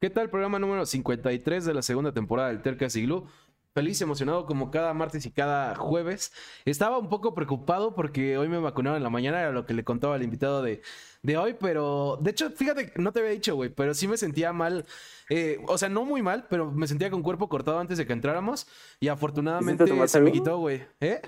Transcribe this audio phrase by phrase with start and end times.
[0.00, 0.30] ¿Qué tal?
[0.30, 3.26] Programa número 53 de la segunda temporada del Tercas Igloo.
[3.74, 6.32] Feliz, emocionado como cada martes y cada jueves.
[6.64, 9.82] Estaba un poco preocupado porque hoy me vacunaron en la mañana, era lo que le
[9.82, 10.82] contaba al invitado de,
[11.22, 14.52] de hoy, pero de hecho, fíjate, no te había dicho, güey, pero sí me sentía
[14.52, 14.86] mal.
[15.30, 18.12] eh, o sea, no muy mal, pero me sentía con cuerpo cortado antes de que
[18.12, 18.68] entráramos
[19.00, 20.86] y afortunadamente se me quitó, güey.
[21.00, 21.20] ¿Eh?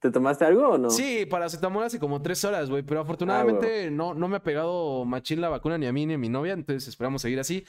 [0.00, 0.88] ¿Te tomaste algo o no?
[0.90, 2.82] Sí, paracetamol hace como tres horas, güey.
[2.82, 6.18] Pero afortunadamente no, no me ha pegado machín la vacuna ni a mí ni a
[6.18, 6.54] mi novia.
[6.54, 7.64] Entonces esperamos seguir así.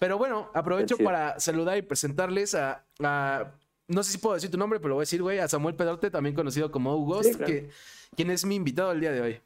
[0.00, 3.52] Pero bueno, aprovecho para saludar y presentarles a, a-
[3.86, 5.38] No sé si puedo decir tu nombre, pero lo voy a decir, güey.
[5.38, 7.46] A Samuel Pedrote, también conocido como Hugo, Sí, claro.
[7.52, 7.68] que,
[8.16, 9.40] quien es mi invitado el día de hoy.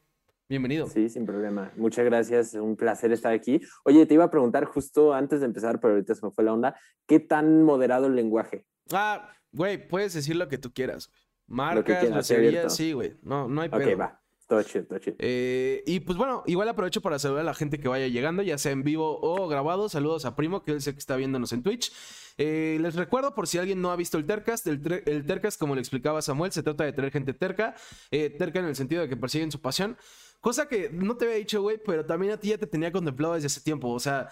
[0.49, 0.87] Bienvenido.
[0.87, 1.73] Sí, sin problema.
[1.77, 3.61] Muchas gracias, un placer estar aquí.
[3.85, 6.55] Oye, te iba a preguntar justo antes de empezar, pero ahorita se me fue la
[6.55, 6.75] onda,
[7.07, 8.65] ¿qué tan moderado el lenguaje?
[8.91, 11.09] Ah, güey, puedes decir lo que tú quieras.
[11.09, 11.28] güey.
[11.49, 13.17] Marcas, groserías, sí, güey.
[13.23, 13.99] No, no hay Ok, pedo.
[13.99, 14.21] va.
[14.47, 15.17] Todo chido, todo chido.
[15.19, 18.57] Eh, y pues bueno, igual aprovecho para saludar a la gente que vaya llegando, ya
[18.57, 19.91] sea en vivo o grabado.
[19.91, 21.93] Saludos a Primo, que es el que está viéndonos en Twitch.
[22.39, 25.75] Eh, les recuerdo, por si alguien no ha visto el Tercast, el, el Tercast, como
[25.75, 27.75] le explicaba Samuel, se trata de tener gente terca.
[28.11, 29.99] eh, terca en el sentido de que persiguen su pasión.
[30.41, 33.35] Cosa que no te había dicho, güey, pero también a ti ya te tenía contemplado
[33.35, 33.91] desde hace tiempo.
[33.91, 34.29] O sea,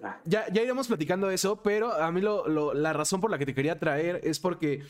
[0.00, 3.32] Ah, ya, ya iremos platicando de eso, pero a mí lo- lo- la razón por
[3.32, 4.84] la que te quería traer es porque,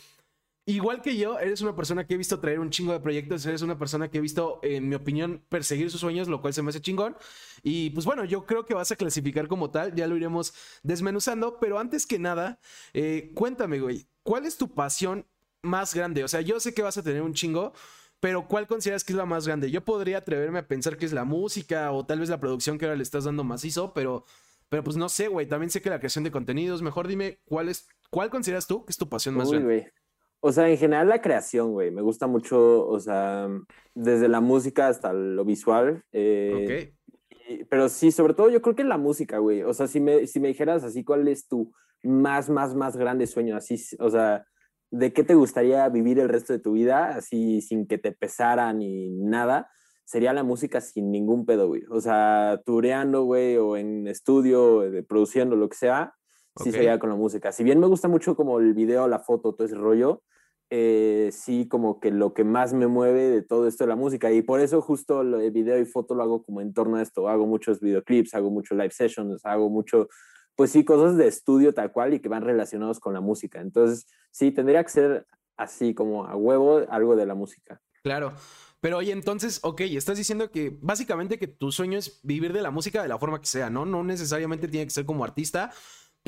[0.72, 3.62] igual que yo, eres una persona que he visto traer un chingo de proyectos, eres
[3.62, 6.70] una persona que he visto, en mi opinión, perseguir sus sueños, lo cual se me
[6.70, 7.16] hace chingón.
[7.62, 11.58] Y pues bueno, yo creo que vas a clasificar como tal, ya lo iremos desmenuzando,
[11.58, 12.60] pero antes que nada,
[12.92, 15.27] eh, cuéntame, güey, ¿cuál es tu pasión
[15.62, 16.22] más grande?
[16.22, 17.72] O sea, yo sé que vas a tener un chingo.
[18.20, 19.70] Pero ¿cuál consideras que es la más grande?
[19.70, 22.84] Yo podría atreverme a pensar que es la música o tal vez la producción que
[22.84, 24.25] ahora le estás dando macizo, pero
[24.69, 25.47] pero pues no sé, güey.
[25.47, 26.82] También sé que la creación de contenidos.
[26.82, 29.66] Mejor dime, ¿cuál es, cuál consideras tú que es tu pasión más uy, grande?
[29.66, 29.92] güey.
[30.41, 33.48] O sea, en general la creación, güey, me gusta mucho, o sea,
[33.94, 36.03] desde la música hasta lo visual.
[36.12, 37.28] eh, Ok.
[37.48, 39.62] y- pero sí, sobre todo yo creo que la música, güey.
[39.62, 41.72] O sea, si me, si me dijeras así, ¿cuál es tu
[42.03, 43.56] más, más, más grande sueño?
[43.56, 44.44] Así, o sea,
[44.91, 47.16] ¿de qué te gustaría vivir el resto de tu vida?
[47.16, 49.70] Así, sin que te pesara ni nada.
[50.05, 51.82] Sería la música sin ningún pedo, güey.
[51.91, 56.15] O sea, tureando, güey, o en estudio, produciendo, lo que sea.
[56.64, 57.52] Sí sería con la música.
[57.52, 60.22] Si bien me gusta mucho como el video, la foto, todo ese rollo,
[60.70, 64.30] eh, sí como que lo que más me mueve de todo esto es la música
[64.30, 67.28] y por eso justo de video y foto lo hago como en torno a esto.
[67.28, 70.08] Hago muchos videoclips, hago muchos live sessions, hago mucho,
[70.56, 73.60] pues sí, cosas de estudio tal cual y que van relacionados con la música.
[73.60, 75.26] Entonces, sí, tendría que ser
[75.56, 77.80] así como a huevo algo de la música.
[78.02, 78.32] Claro.
[78.80, 82.70] Pero oye, entonces, ok, estás diciendo que básicamente que tu sueño es vivir de la
[82.70, 83.84] música de la forma que sea, ¿no?
[83.84, 85.72] No necesariamente tiene que ser como artista,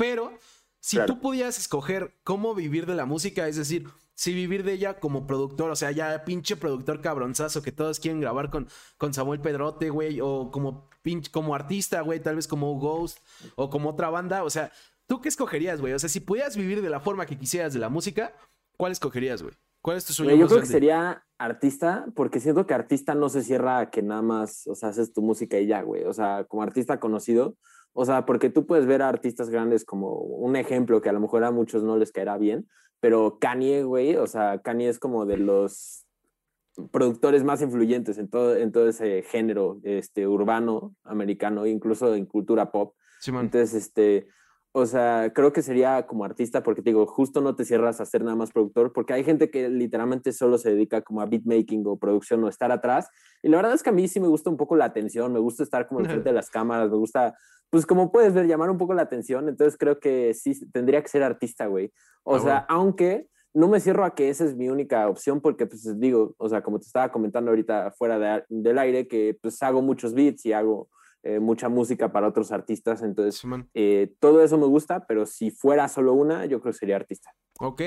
[0.01, 0.33] pero
[0.79, 1.13] si Claro.
[1.13, 5.27] tú pudieras escoger cómo vivir de la música, es decir, si vivir de ella como
[5.27, 8.67] productor, o sea, ya pinche productor cabronzazo que todos quieren grabar con,
[8.97, 13.19] con Samuel Pedrote, güey, o como pinche, como artista, güey, tal vez como Ghost,
[13.55, 14.71] o como otra banda, o sea,
[15.05, 15.93] ¿tú qué escogerías, güey?
[15.93, 18.33] O sea, si pudieras vivir de la forma que quisieras de la música,
[18.77, 19.53] ¿cuál escogerías, güey?
[19.83, 23.43] ¿Cuál es tu sueño yo creo que sería artista, porque siento que artista no se
[23.43, 26.05] cierra a que nada más, o sea, haces tu música y ya, güey.
[26.05, 27.55] O sea, como artista conocido,
[27.93, 31.19] o sea, porque tú puedes ver a artistas grandes como un ejemplo que a lo
[31.19, 32.67] mejor a muchos no les caerá bien,
[32.99, 36.05] pero Kanye, güey, o sea, Kanye es como de los
[36.91, 42.71] productores más influyentes en todo, en todo ese género este, urbano americano, incluso en cultura
[42.71, 42.95] pop.
[43.19, 43.45] Simón.
[43.45, 44.27] Entonces, este,
[44.73, 48.05] o sea, creo que sería como artista porque te digo, justo no te cierras a
[48.05, 51.83] ser nada más productor, porque hay gente que literalmente solo se dedica como a beatmaking
[51.87, 53.09] o producción o estar atrás.
[53.43, 55.39] Y la verdad es que a mí sí me gusta un poco la atención, me
[55.39, 57.35] gusta estar como enfrente de las cámaras, me gusta,
[57.69, 59.49] pues como puedes ver, llamar un poco la atención.
[59.49, 61.91] Entonces creo que sí, tendría que ser artista, güey.
[62.23, 62.81] O Ah, sea, bueno.
[62.81, 66.47] aunque no me cierro a que esa es mi única opción porque, pues digo, o
[66.47, 70.45] sea, como te estaba comentando ahorita fuera de- del aire, que pues hago muchos beats
[70.45, 70.89] y hago
[71.23, 73.41] eh, mucha música para otros artistas, entonces
[73.73, 77.31] eh, todo eso me gusta, pero si fuera solo una, yo creo que sería artista.
[77.59, 77.81] Ok.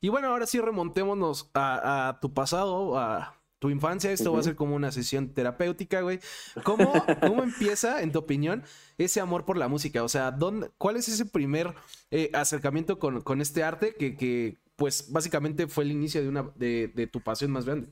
[0.00, 4.12] Y bueno, ahora sí remontémonos a, a tu pasado, a tu infancia.
[4.12, 6.20] Esto va a ser como una sesión terapéutica, güey.
[6.62, 8.62] ¿Cómo, ¿Cómo empieza, en tu opinión,
[8.98, 10.04] ese amor por la música?
[10.04, 11.74] O sea, ¿dónde, ¿cuál es ese primer
[12.10, 16.52] eh, acercamiento con, con este arte que, que, pues, básicamente fue el inicio de, una,
[16.54, 17.88] de, de tu pasión más grande?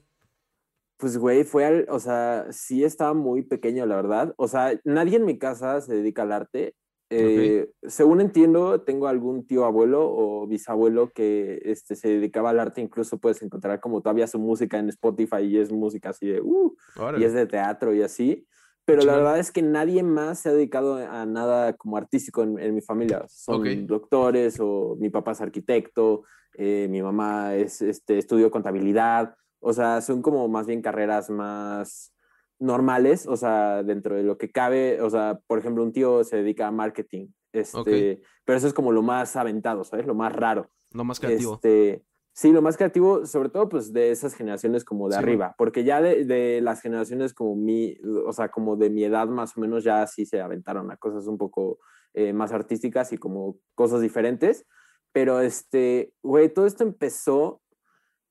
[0.97, 4.35] Pues, güey, fue al, o sea, sí estaba muy pequeño, la verdad.
[4.37, 6.75] O sea, nadie en mi casa se dedica al arte.
[7.11, 12.81] Eh, Según entiendo, tengo algún tío abuelo o bisabuelo que este, se dedicaba al arte.
[12.81, 16.75] Incluso puedes encontrar como todavía su música en Spotify y es música así de, uh,
[17.19, 18.47] y es de teatro y así.
[18.87, 22.59] Pero la verdad es que nadie más se ha dedicado a nada como artístico en,
[22.59, 23.25] en mi familia.
[23.29, 23.67] Son Ok.
[23.87, 26.25] doctores o mi papá es arquitecto,
[26.57, 29.35] eh, mi mamá es, este, estudió contabilidad.
[29.65, 32.13] O sea, son como más bien carreras más
[32.59, 35.01] normales, o sea, dentro de lo que cabe.
[35.01, 38.93] O sea, por ejemplo, un tío se dedica a marketing Este, Pero eso es como
[38.93, 40.07] lo más aventado, ¿sabes?
[40.07, 40.71] Lo más raro.
[40.93, 41.55] Lo más creativo.
[41.55, 45.83] Este, sí, lo más creativo, sobre todo pues de esas generaciones como de arriba, porque
[45.83, 47.97] ya de, de, las generaciones como mi,
[48.27, 51.27] o sea, como de mi edad más o menos ya sí se aventaron a cosas
[51.27, 51.79] un poco
[52.13, 54.67] eh, más artísticas y como cosas diferentes.
[55.13, 57.63] Pero este, güey, todo esto empezó,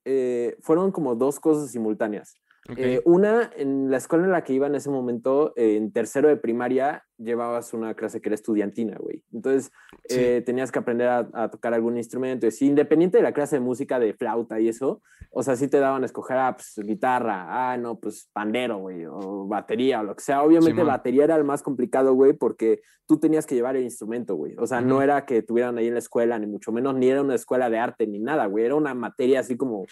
[0.06, 2.38] eh, fueron como dos cosas simultáneas.
[2.78, 6.38] Eh, una, en la escuela en la que iba en ese momento, en tercero de
[6.38, 9.24] primaria, llevabas una clase que era estudiantina, güey.
[9.34, 9.72] Entonces,
[10.10, 12.48] eh, tenías que aprender a, tocar algún instrumento.
[12.48, 15.02] Y independiente de la clase de música, de flauta y eso,
[15.32, 19.06] o sea, sí te daban a escoger, ah, pues, guitarra, ah, no, pues, pandero, güey,
[19.06, 20.44] o batería, o lo que sea.
[20.44, 24.56] Obviamente, batería era el más complicado, güey, porque tú tenías que llevar el instrumento, güey.
[24.58, 27.22] O sea, no era que tuvieran ahí en la escuela, ni mucho menos, ni era
[27.22, 28.66] una escuela de arte, ni nada, güey.
[28.66, 29.86] Era una materia así como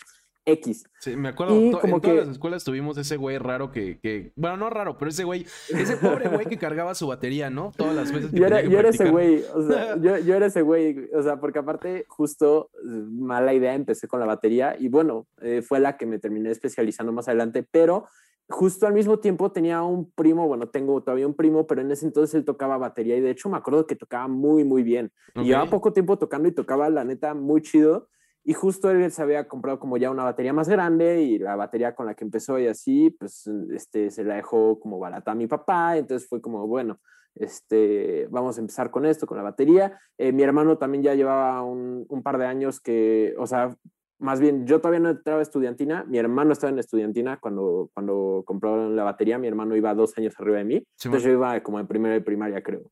[0.45, 0.83] X.
[0.99, 4.57] Sí, me acuerdo, como en todas las escuelas tuvimos ese güey raro que, que, bueno,
[4.57, 7.71] no raro, pero ese güey, ese pobre güey que cargaba su batería, ¿no?
[7.75, 10.47] Todas las veces que Yo era, yo era ese güey, o sea, yo, yo, era
[10.47, 15.27] ese güey, o sea, porque aparte, justo, mala idea, empecé con la batería y bueno,
[15.41, 18.07] eh, fue la que me terminé especializando más adelante, pero
[18.49, 22.05] justo al mismo tiempo tenía un primo, bueno, tengo todavía un primo, pero en ese
[22.05, 25.11] entonces él tocaba batería y de hecho me acuerdo que tocaba muy, muy bien.
[25.35, 28.09] Y llevaba poco tiempo tocando y tocaba, la neta, muy chido.
[28.43, 31.93] Y justo él se había comprado como ya una batería más grande y la batería
[31.93, 35.47] con la que empezó y así, pues este, se la dejó como barata a mi
[35.47, 35.97] papá.
[35.97, 36.99] Entonces fue como, bueno,
[37.35, 39.99] este, vamos a empezar con esto, con la batería.
[40.17, 43.75] Eh, mi hermano también ya llevaba un, un, par de años que, o sea,
[44.21, 48.89] más bien yo todavía no entraba estudiantina, mi hermano estaba en estudiantina cuando, cuando compró
[48.89, 51.87] la batería, mi hermano iba dos años arriba de mí, entonces yo iba como en
[51.87, 52.91] primera y primaria creo.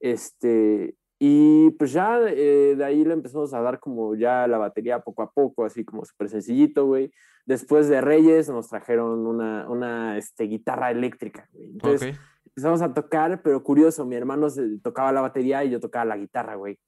[0.00, 5.00] Este, y pues ya eh, de ahí le empezamos a dar como ya la batería
[5.00, 7.12] poco a poco, así como súper sencillito, güey.
[7.44, 11.68] Después de Reyes nos trajeron una, una este, guitarra eléctrica, güey.
[11.72, 14.48] Entonces empezamos a tocar, pero curioso, mi hermano
[14.82, 16.78] tocaba la batería y yo tocaba la guitarra, güey.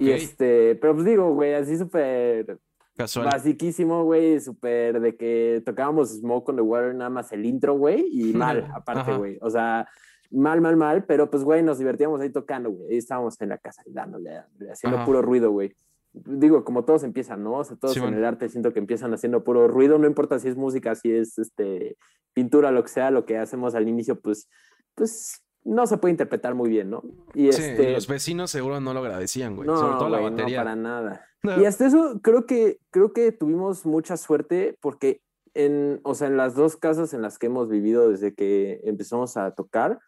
[0.00, 2.58] Y este, pero pues digo, güey, así súper
[2.96, 3.26] Casual.
[3.26, 8.04] Basiquísimo, güey, súper de que tocábamos Smoke on the Water nada más el intro, güey,
[8.10, 9.38] y mal, aparte, güey.
[9.40, 9.88] O sea,
[10.30, 12.92] mal, mal, mal, pero pues, güey, nos divertíamos ahí tocando, güey.
[12.92, 15.74] Ahí estábamos en la casa dándole, haciendo puro ruido, güey.
[16.12, 17.54] Digo, como todos empiezan, ¿no?
[17.54, 20.48] O sea, todos en el arte siento que empiezan haciendo puro ruido, no importa si
[20.48, 21.96] es música, si es este,
[22.32, 24.48] pintura, lo que sea, lo que hacemos al inicio, pues,
[24.94, 27.02] pues no se puede interpretar muy bien, ¿no?
[27.34, 27.92] Y sí, este...
[27.92, 29.68] los vecinos seguro no lo agradecían, güey.
[29.68, 30.58] No, Sobre todo la batería.
[30.58, 31.26] No, para nada.
[31.42, 35.22] Y hasta eso creo que, creo que tuvimos mucha suerte porque
[35.54, 39.36] en, o sea, en las dos casas en las que hemos vivido desde que empezamos
[39.36, 40.00] a tocar,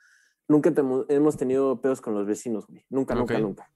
[0.49, 0.73] nunca
[1.09, 2.85] hemos tenido pedos con los vecinos, güey.
[2.91, 3.71] Nunca, nunca, nunca.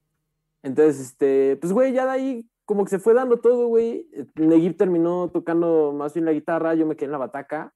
[0.63, 4.09] Entonces, este, pues, güey, ya de ahí como que se fue dando todo, güey.
[4.35, 7.73] Neguib terminó tocando más bien la guitarra, yo me quedé en la bataca.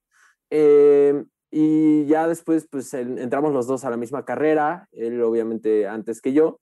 [0.50, 6.22] Eh, y ya después, pues, entramos los dos a la misma carrera, él obviamente antes
[6.22, 6.60] que yo.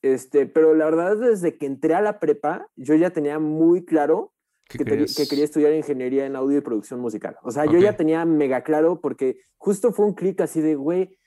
[0.00, 4.32] Este, pero la verdad, desde que entré a la prepa, yo ya tenía muy claro
[4.68, 7.36] que, que, quería estudiar ingeniería en audio y producción musical.
[7.42, 11.18] O sea, yo ya tenía mega claro porque justo fue un clic así de, güey,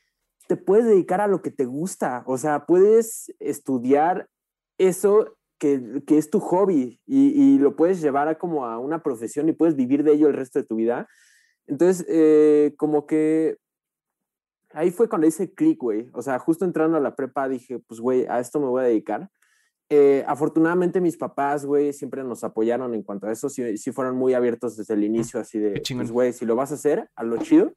[0.48, 4.30] te puedes dedicar a lo que te gusta, o sea, puedes estudiar
[4.78, 9.02] eso que, que es tu hobby y, y, lo puedes llevar a como a una
[9.02, 11.08] profesión y puedes vivir de ello el resto de tu vida.
[11.66, 13.58] Entonces, eh, como que
[14.74, 16.10] ahí fue cuando hice clic, güey.
[16.14, 18.88] O sea, justo entrando a la prepa dije, pues, güey, a esto me voy a
[18.88, 19.30] dedicar.
[19.90, 23.50] Eh, afortunadamente mis papás, güey, siempre nos apoyaron en cuanto a eso.
[23.50, 26.72] Sí, sí fueron muy abiertos desde el inicio, así de, pues, güey, si lo vas
[26.72, 27.72] a hacer, a lo chido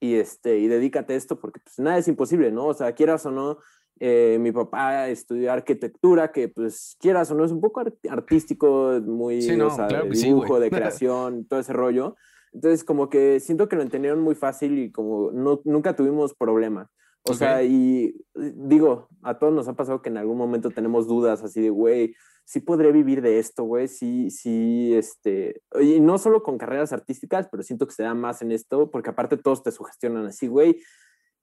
[0.00, 2.66] y, este, y dedícate a esto porque pues nada es imposible, ¿no?
[2.66, 3.58] O sea, quieras o no,
[4.00, 9.38] eh, mi papá estudió arquitectura, que pues quieras o no es un poco artístico, muy,
[9.60, 12.16] o sea, de dibujo, de creación, todo ese rollo.
[12.52, 16.88] Entonces, como que siento que lo entendieron muy fácil y como no, nunca tuvimos problemas.
[17.28, 21.42] O sea, y digo, a todos nos ha pasado que en algún momento tenemos dudas
[21.42, 26.42] así de, güey, sí podré vivir de esto, güey, sí, sí, este, y no solo
[26.42, 29.70] con carreras artísticas, pero siento que se da más en esto, porque aparte todos te
[29.70, 30.80] sugestionan así, güey,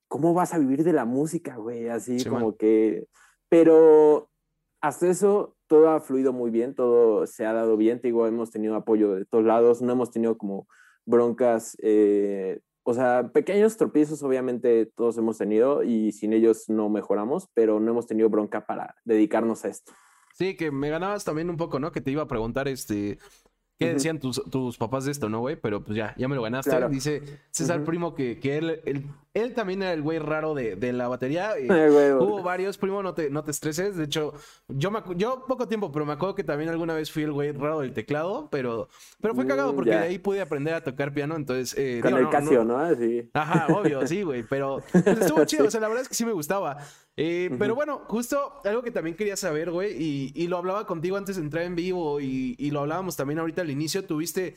[0.08, 1.88] ¿cómo vas a vivir de la música, güey?
[1.88, 3.06] Así como que,
[3.48, 4.30] pero
[4.80, 8.50] hasta eso todo ha fluido muy bien, todo se ha dado bien, te digo, hemos
[8.50, 10.66] tenido apoyo de todos lados, no hemos tenido como
[11.04, 17.48] broncas, eh, o sea, pequeños tropiezos obviamente todos hemos tenido y sin ellos no mejoramos,
[17.52, 19.92] pero no hemos tenido bronca para dedicarnos a esto.
[20.34, 21.90] Sí, que me ganabas también un poco, ¿no?
[21.90, 23.18] Que te iba a preguntar, este,
[23.78, 25.56] ¿Qué decían tus, tus, papás de esto, no, güey?
[25.56, 26.88] Pero pues ya, ya me lo ganaste.
[26.88, 30.94] Dice César Primo que, que él, él, él, también era el güey raro de, de
[30.94, 31.52] la batería.
[32.18, 33.96] hubo varios, primo, no te, no te estreses.
[33.96, 34.32] De hecho,
[34.68, 37.52] yo, me, yo poco tiempo, pero me acuerdo que también alguna vez fui el güey
[37.52, 38.88] raro del teclado, pero,
[39.20, 41.36] pero fue cagado mm, porque de ahí pude aprender a tocar piano.
[41.36, 42.94] Entonces, eh, Con el Casio, ¿no?
[42.94, 43.28] Sí.
[43.34, 44.42] Ajá, obvio, sí, güey.
[44.48, 45.66] Pero pues, estuvo chido.
[45.66, 46.78] O sea, la verdad es que sí me gustaba.
[47.18, 49.94] Eh, pero bueno, justo algo que también quería saber, güey,
[50.34, 53.62] y, lo hablaba contigo antes de entrar en vivo y, y, lo hablábamos también ahorita
[53.62, 54.56] al inicio, tuviste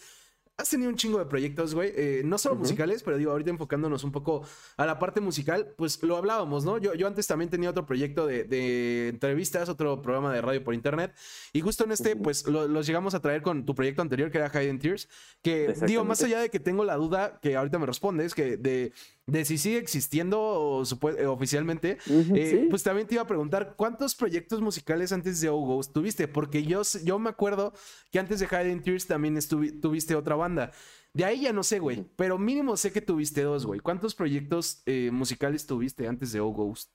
[0.60, 1.94] has tenido un chingo de proyectos, güey.
[1.96, 4.44] Eh, no solo musicales, pero digo, ahorita enfocándonos un poco
[4.76, 6.78] a la parte musical, pues lo hablábamos, ¿no?
[6.78, 11.16] Yo, yo antes también tenía otro proyecto de, entrevistas, otro programa de radio por internet.
[11.54, 14.50] Y justo en este, pues los llegamos a traer con tu proyecto anterior, que era
[14.50, 15.08] Hidden Tears.
[15.42, 18.92] Que digo, más allá de que tengo la duda, que ahorita me respondes, que de
[19.30, 20.84] de si sigue existiendo
[21.18, 25.82] eh, oficialmente, eh, pues también te iba a preguntar, ¿cuántos proyectos musicales antes de Oh
[25.94, 26.28] tuviste?
[26.28, 27.74] Porque yo, yo me acuerdo
[28.12, 29.38] que antes de Hiding Tears también
[29.82, 30.49] tuviste otra banda.
[31.14, 33.80] De ahí ya no sé, güey, pero mínimo sé que tuviste dos, güey.
[33.80, 36.92] ¿Cuántos proyectos eh, musicales tuviste antes de Oh Ghost?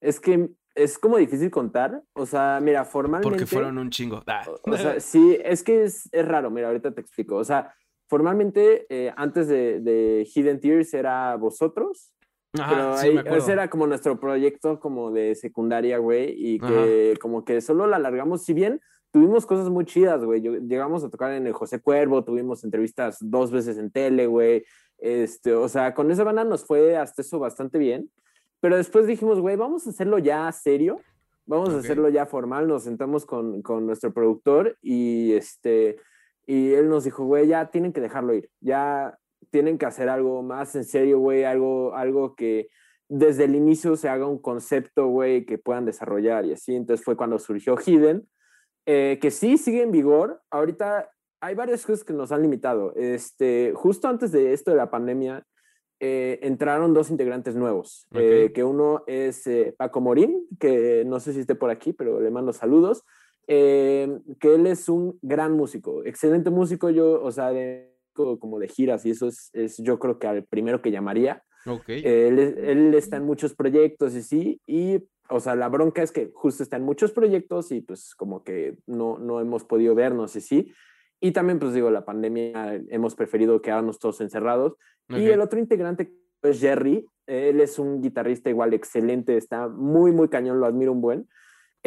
[0.00, 2.02] es que es como difícil contar.
[2.14, 3.28] O sea, mira, formalmente.
[3.28, 4.22] Porque fueron un chingo.
[4.26, 4.44] Ah.
[4.62, 6.50] O sea, sí, es que es, es, raro.
[6.50, 7.36] Mira, ahorita te explico.
[7.36, 7.74] O sea,
[8.08, 12.12] formalmente eh, antes de, Hidden Tears era vosotros.
[12.52, 17.60] pero ahí, ese era como nuestro proyecto como de secundaria, güey, y que como que
[17.60, 18.80] solo la alargamos, si bien
[19.10, 23.50] tuvimos cosas muy chidas, güey, llegamos a tocar en el José Cuervo, tuvimos entrevistas dos
[23.50, 24.64] veces en tele, güey,
[24.98, 28.10] este, o sea, con esa banda nos fue hasta eso bastante bien,
[28.60, 31.00] pero después dijimos, güey, vamos a hacerlo ya serio,
[31.46, 35.98] vamos a hacerlo ya formal, nos sentamos con, con nuestro productor y este
[36.48, 39.18] y él nos dijo, güey, ya tienen que dejarlo ir, ya
[39.50, 42.68] tienen que hacer algo más en serio, güey, algo, algo que
[43.06, 46.74] desde el inicio se haga un concepto, güey, que puedan desarrollar y así.
[46.74, 48.26] Entonces fue cuando surgió Hidden,
[48.90, 50.40] eh, que sí sigue en vigor.
[50.50, 51.10] Ahorita
[51.42, 52.94] hay varias cosas que nos han limitado.
[52.96, 55.44] Este, justo antes de esto de la pandemia,
[56.00, 59.44] eh, entraron dos integrantes nuevos, eh, que uno es
[59.76, 63.04] Paco Morín, que no sé si esté por aquí, pero le mando saludos.
[63.46, 68.68] Eh, que él es un gran músico, excelente músico, yo, o sea, de, como de
[68.68, 71.42] giras y eso es, es yo creo que al primero que llamaría.
[71.66, 72.02] Okay.
[72.04, 76.30] él, él, está en muchos proyectos y sí, y, o sea, la bronca es que
[76.34, 80.40] justo está en muchos proyectos y pues como que no, no hemos podido vernos y
[80.40, 80.72] sí.
[81.20, 84.74] Y también, pues digo, la pandemia hemos preferido quedarnos todos encerrados.
[85.08, 90.28] Y el otro integrante es Jerry, él es un guitarrista igual excelente, está muy, muy
[90.28, 91.28] cañón, lo admiro un buen.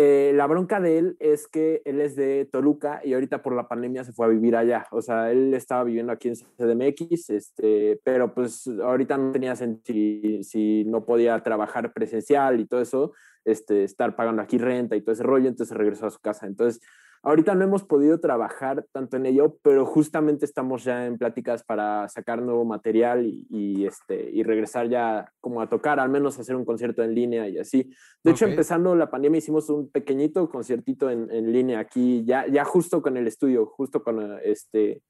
[0.03, 3.67] Eh, la bronca de él es que él es de Toluca y ahorita por la
[3.67, 4.88] pandemia se fue a vivir allá.
[4.89, 10.41] O sea, él estaba viviendo aquí en CDMX, este, pero pues ahorita no tenía sentido
[10.41, 13.13] si, no podía trabajar presencial y todo eso,
[13.46, 16.48] este, estar pagando aquí renta y todo ese rollo, entonces regresó a su casa.
[16.48, 16.81] Entonces,
[17.24, 22.10] Ahorita no hemos podido trabajar tanto en ello, pero justamente estamos ya en pláticas para
[22.10, 26.66] sacar nuevo material y, este, y regresar ya como a tocar, al menos hacer un
[26.66, 27.94] concierto en línea y así.
[28.24, 32.66] De hecho, empezando la pandemia hicimos un pequeñito conciertito en, en, línea aquí, ya, ya
[32.66, 35.04] justo con el estudio, justo cuando, este,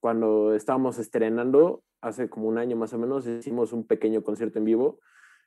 [0.00, 4.64] cuando estábamos estrenando, hace como un año más o menos, hicimos un pequeño concierto en
[4.64, 4.98] vivo.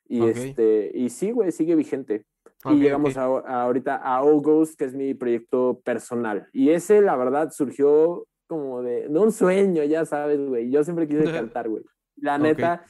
[0.08, 2.26] Y, este, y sí, güey, sigue vigente
[2.66, 6.48] y llegamos a, ahorita a All Ghost, que es mi proyecto personal.
[6.54, 10.72] Y ese, la verdad, surgió como de, de un sueño, ya sabes, güey.
[10.72, 11.84] Yo siempre quise cantar, güey.
[12.16, 12.84] La neta,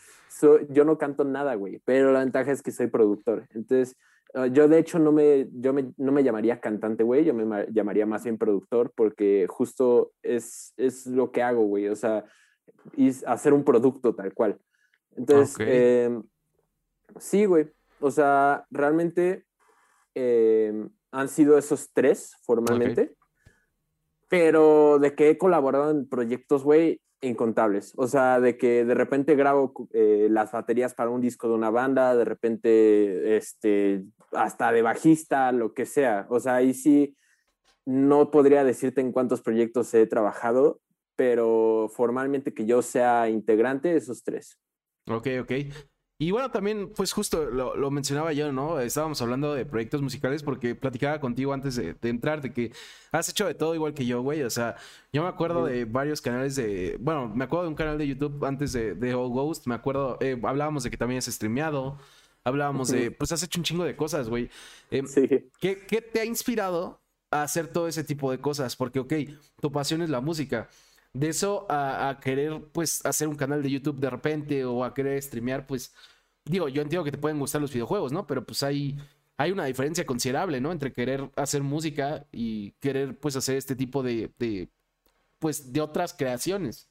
[0.70, 3.46] yo no canto nada, güey, pero la ventaja es que soy productor.
[3.54, 3.98] Entonces,
[4.34, 7.68] ah, yo de hecho no me, yo me, no me llamaría cantante, güey, yo me
[7.72, 11.90] llamaría más bien productor porque justo es, es lo que hago, güey.
[11.90, 12.24] O sea,
[12.96, 14.58] y hacer un producto tal cual.
[15.18, 16.24] Entonces, em,
[17.20, 17.72] sí, güey.
[18.00, 19.46] O sea, realmente
[20.16, 23.16] eh, han sido esos tres formalmente.
[24.30, 27.94] Pero de que he colaborado en proyectos, güey, incontables.
[27.96, 31.70] O sea, de que de repente grabo eh, las baterías para un disco de una
[31.70, 36.28] banda, de repente, este, hasta de bajista, lo que sea.
[36.30, 37.16] O sea, ahí sí
[37.86, 40.82] no podría decirte en cuántos proyectos he trabajado,
[41.16, 44.60] pero formalmente que yo sea integrante, esos tres.
[45.08, 45.52] Ok, ok.
[46.20, 48.80] Y bueno, también, pues justo lo, mencionaba yo, ¿no?
[48.80, 52.72] Estábamos hablando de proyectos musicales porque platicaba contigo antes de, entrar de que
[53.12, 54.42] has hecho de todo igual que yo, güey.
[54.42, 54.78] O sea,
[55.14, 56.98] yo me acuerdo de varios canales de.
[57.00, 59.68] Bueno, me acuerdo de un canal de YouTube antes de, de Ghost.
[59.68, 62.00] Me acuerdo, eh, hablábamos de que también has streameado.
[62.44, 63.12] Hablábamos de.
[63.12, 64.50] Pues has hecho un chingo de cosas, güey.
[64.90, 65.28] Em, sí.
[65.60, 68.76] ¿qué, ¿Qué te ha inspirado a hacer todo ese tipo de cosas?
[68.76, 69.14] Porque, ok,
[69.62, 70.68] tu pasión es la música
[71.20, 75.22] de eso a, querer, pues, hacer un canal de YouTube de repente o a querer
[75.22, 75.94] streamear, pues,
[76.46, 78.28] digo, yo entiendo que te pueden gustar los videojuegos, ¿no?
[78.28, 78.98] Pero pues hay,
[79.38, 80.72] hay una diferencia considerable, ¿no?
[80.72, 84.70] Entre querer hacer música y querer, pues, hacer este tipo de, de
[85.40, 86.90] pues, de otras creaciones.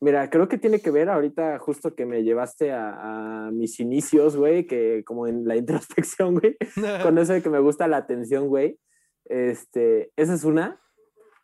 [0.00, 4.66] Mira, creo que tiene que ver ahorita justo que me llevaste a, mis inicios, güey,
[4.66, 6.56] que como en la introspección, güey,
[7.02, 8.78] con eso de que me gusta la atención, güey.
[9.24, 10.80] Este, esa es una.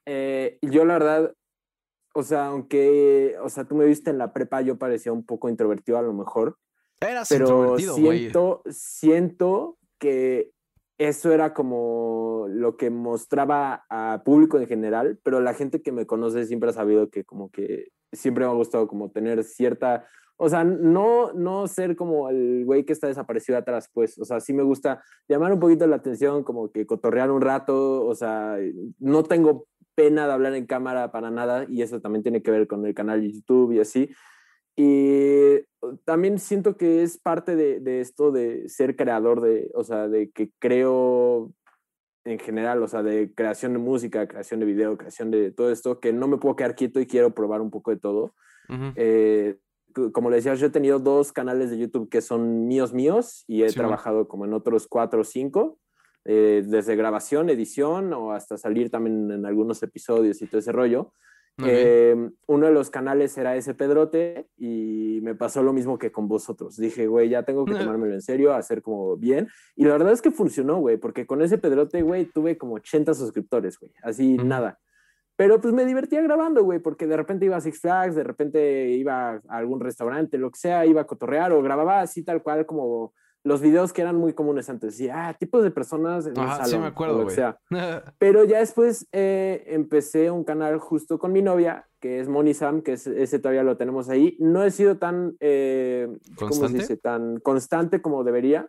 [0.04, 1.34] Eh, yo la verdad,
[2.14, 5.48] o sea, aunque, o sea, tú me viste en la prepa, yo parecía un poco
[5.48, 6.56] introvertido a lo mejor.
[7.00, 10.50] Eras pero introvertido, siento, siento que
[10.98, 16.06] eso era como lo que mostraba a público en general, pero la gente que me
[16.06, 20.50] conoce siempre ha sabido que como que siempre me ha gustado como tener cierta, o
[20.50, 24.52] sea, no, no ser como el güey que está desaparecido atrás, pues, o sea, sí
[24.52, 28.58] me gusta llamar un poquito la atención, como que cotorrear un rato, o sea,
[28.98, 32.66] no tengo pena de hablar en cámara para nada y eso también tiene que ver
[32.66, 34.10] con el canal de YouTube y así.
[34.76, 35.60] Y
[36.04, 40.30] también siento que es parte de, de, esto de ser creador de, o sea, de
[40.30, 41.52] que creo
[42.24, 46.00] en general, o sea, de creación de música, creación de video, creación de todo esto,
[46.00, 48.34] que no me puedo quedar quieto y quiero probar un poco de todo.
[48.68, 48.92] Uh -huh.
[48.96, 49.58] eh,
[50.12, 53.62] como le decía, yo he tenido dos canales de YouTube que son míos míos y
[53.62, 54.28] he sí, trabajado bueno.
[54.28, 55.78] como en otros cuatro o cinco,
[56.24, 61.12] eh, desde grabación, edición o hasta salir también en algunos episodios y todo ese rollo.
[61.66, 66.28] Eh, uno de los canales era ese Pedrote y me pasó lo mismo que con
[66.28, 66.76] vosotros.
[66.76, 69.48] Dije, güey, ya tengo que tomármelo en serio, hacer como bien.
[69.76, 73.14] Y la verdad es que funcionó, güey, porque con ese Pedrote, güey, tuve como 80
[73.14, 74.48] suscriptores, güey, así mm.
[74.48, 74.78] nada.
[75.36, 78.90] Pero pues me divertía grabando, güey, porque de repente iba a Six Flags, de repente
[78.90, 82.66] iba a algún restaurante, lo que sea, iba a cotorrear o grababa así tal cual
[82.66, 84.98] como los videos que eran muy comunes antes.
[84.98, 86.70] Decía, ah, tipos de personas en Ajá, salón.
[86.70, 87.34] Sí, me acuerdo, güey.
[87.34, 87.58] sea.
[88.18, 92.82] Pero ya después eh, empecé un canal justo con mi novia, que es Moni Sam,
[92.82, 94.36] que es, ese todavía lo tenemos ahí.
[94.40, 96.96] No he sido tan, eh, ¿cómo se dice?
[96.96, 98.68] Tan constante como debería.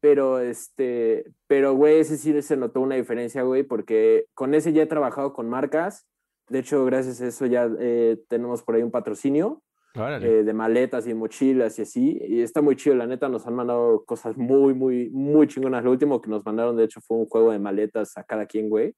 [0.00, 4.82] Pero, este, pero, güey, ese sí se notó una diferencia, güey, porque con ese ya
[4.82, 6.06] he trabajado con marcas.
[6.48, 9.62] De hecho, gracias a eso ya eh, tenemos por ahí un patrocinio
[9.96, 12.18] eh, de maletas y mochilas y así.
[12.20, 15.84] Y está muy chido, la neta, nos han mandado cosas muy, muy, muy chingonas.
[15.84, 18.68] Lo último que nos mandaron, de hecho, fue un juego de maletas a cada quien,
[18.68, 18.94] güey.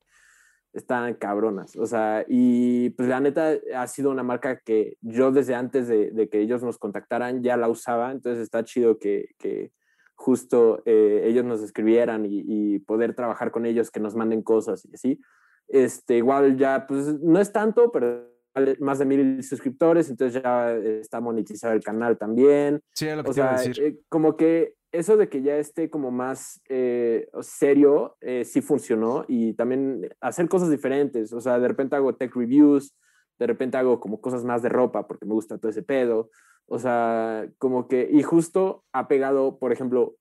[0.72, 1.76] Están cabronas.
[1.76, 6.10] O sea, y pues la neta ha sido una marca que yo desde antes de,
[6.10, 8.12] de que ellos nos contactaran ya la usaba.
[8.12, 9.72] Entonces está chido que, que
[10.14, 14.84] justo eh, ellos nos escribieran y, y, poder trabajar con ellos, que nos manden cosas
[14.84, 15.20] y así.
[15.68, 18.37] Este, igual ya, pues no es tanto, pero
[18.80, 22.80] más de mil suscriptores, entonces ya está monetizado el canal también.
[22.94, 23.84] Sí, es lo que o te iba sea, a decir.
[23.84, 29.24] eh, como que eso de que ya esté como más eh, serio, eh, sí funcionó
[29.28, 32.96] y también hacer cosas diferentes, o sea, de repente hago tech reviews,
[33.38, 36.30] de repente hago como cosas más de ropa porque me gusta todo ese pedo,
[36.66, 40.16] o sea, como que, y justo ha pegado, por ejemplo,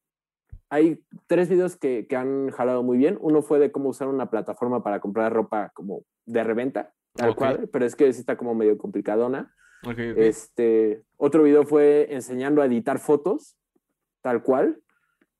[0.70, 4.28] hay tres videos que, que han jalado muy bien, uno fue de cómo usar una
[4.30, 7.36] plataforma para comprar ropa como de reventa, tal Ok.
[7.36, 9.52] cual, pero es que sí está como medio complicadona.
[9.84, 9.98] Ok, ok.
[10.16, 13.56] Este, otro video fue enseñando a editar fotos,
[14.22, 14.80] tal cual.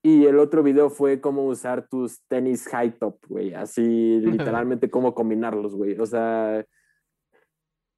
[0.02, 3.54] Y el otro video fue cómo usar tus tenis high top, güey.
[3.54, 5.98] Así, literalmente, cómo combinarlos, güey.
[5.98, 6.64] O sea,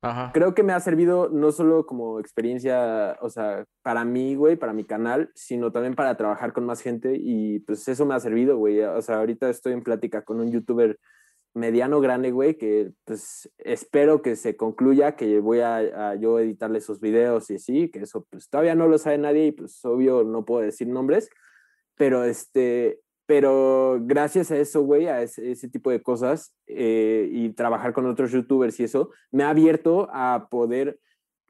[0.02, 0.30] Ajá.
[0.32, 4.72] creo que me ha servido no solo como experiencia, o sea, para mí, güey, para
[4.72, 7.16] mi canal, sino también para trabajar con más gente.
[7.18, 8.80] Y pues eso me ha servido, güey.
[8.80, 10.98] O sea, ahorita estoy en plática con un youtuber
[11.54, 16.80] mediano grande, güey, que pues espero que se concluya, que voy a, a, yo editarle
[16.80, 20.22] sus videos y así, que eso pues todavía no lo sabe nadie y pues obvio
[20.24, 21.28] no puedo decir nombres,
[21.96, 27.50] pero este, pero gracias a eso, güey, a ese, ese, tipo de cosas eh, y
[27.50, 30.98] trabajar con otros youtubers y eso, me ha abierto a poder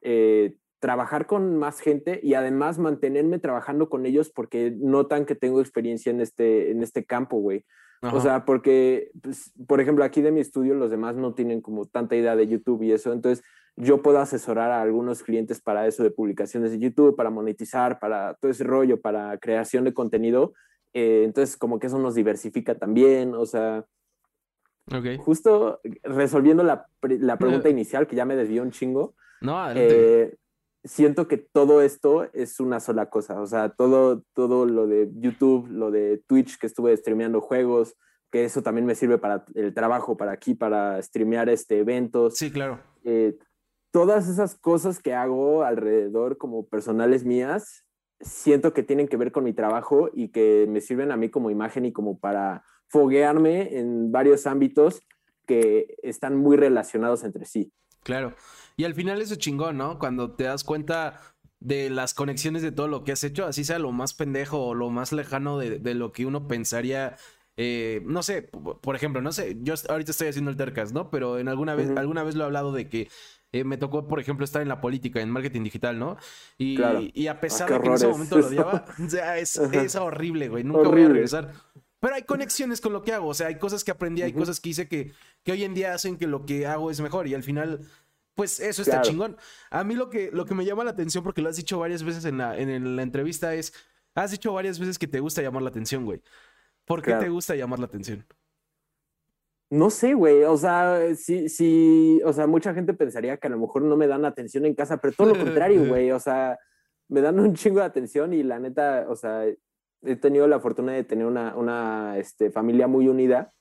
[0.03, 5.61] eh, trabajar con más gente y además mantenerme trabajando con ellos porque notan que tengo
[5.61, 7.65] experiencia en este, en este campo, güey.
[8.03, 8.17] Ajá.
[8.17, 11.85] O sea, porque, pues, por ejemplo, aquí de mi estudio los demás no tienen como
[11.85, 13.45] tanta idea de YouTube y eso, entonces
[13.77, 18.35] yo puedo asesorar a algunos clientes para eso de publicaciones de YouTube, para monetizar, para
[18.35, 20.53] todo ese rollo, para creación de contenido.
[20.93, 23.85] Eh, entonces, como que eso nos diversifica también, o sea,
[24.93, 25.17] okay.
[25.19, 29.15] justo resolviendo la, la pregunta inicial, que ya me desvió un chingo.
[29.41, 30.23] No, adelante.
[30.23, 30.37] Eh,
[30.85, 35.69] siento que todo esto es una sola cosa, o sea, todo, todo lo de YouTube,
[35.69, 37.97] lo de Twitch que estuve streameando juegos,
[38.31, 42.37] que eso también me sirve para el trabajo, para aquí, para streamear este, eventos.
[42.37, 42.81] Sí, claro.
[43.05, 43.37] Eh,
[43.91, 47.85] todas esas cosas que hago alrededor como personales mías,
[48.21, 51.51] siento que tienen que ver con mi trabajo y que me sirven a mí como
[51.51, 55.01] imagen y como para foguearme en varios ámbitos
[55.47, 57.73] que están muy relacionados entre sí.
[58.03, 58.35] Claro.
[58.77, 59.99] Y al final eso es chingón, ¿no?
[59.99, 61.21] Cuando te das cuenta
[61.61, 64.75] de las conexiones de todo lo que has hecho, así sea lo más pendejo o
[64.75, 67.17] lo más lejano de, de lo que uno pensaría.
[67.57, 71.11] Eh, no sé, por ejemplo, no sé, yo ahorita estoy haciendo el Tercas, ¿no?
[71.11, 71.99] Pero en alguna vez, uh -huh.
[71.99, 73.09] alguna vez lo he hablado de que
[73.53, 76.17] eh, me tocó, por ejemplo, estar en la política, en marketing digital, ¿no?
[76.57, 77.01] Y, claro.
[77.03, 79.97] y a pesar ah, de que en ese momento lo odiaba, o sea, es, es
[79.97, 80.65] horrible, güey.
[80.65, 81.03] Nunca horrible.
[81.03, 81.53] voy a regresar.
[82.01, 84.35] Pero hay conexiones con lo que hago, o sea, hay cosas que aprendí, hay uh
[84.35, 84.39] -huh.
[84.39, 85.13] cosas que hice que,
[85.45, 87.81] que hoy en día hacen que lo que hago es mejor y al final
[88.35, 89.37] pues eso está chingón.
[89.71, 92.03] A mí lo que, lo que me llama la atención, porque lo has dicho varias
[92.03, 93.75] veces en la, en la entrevista, es,
[94.15, 96.23] has dicho varias veces que te gusta llamar la atención, güey.
[96.87, 98.25] ¿Por qué te gusta llamar la atención?
[99.69, 100.43] No sé, güey.
[100.45, 104.07] O sea, sí, sí, o sea, mucha gente pensaría que a lo mejor no me
[104.07, 106.11] dan atención en casa, pero todo lo contrario, güey.
[106.11, 106.59] O sea,
[107.09, 109.45] me dan un chingo de atención y la neta, o sea,
[110.03, 113.53] he tenido la fortuna de tener una, una este, familia muy unida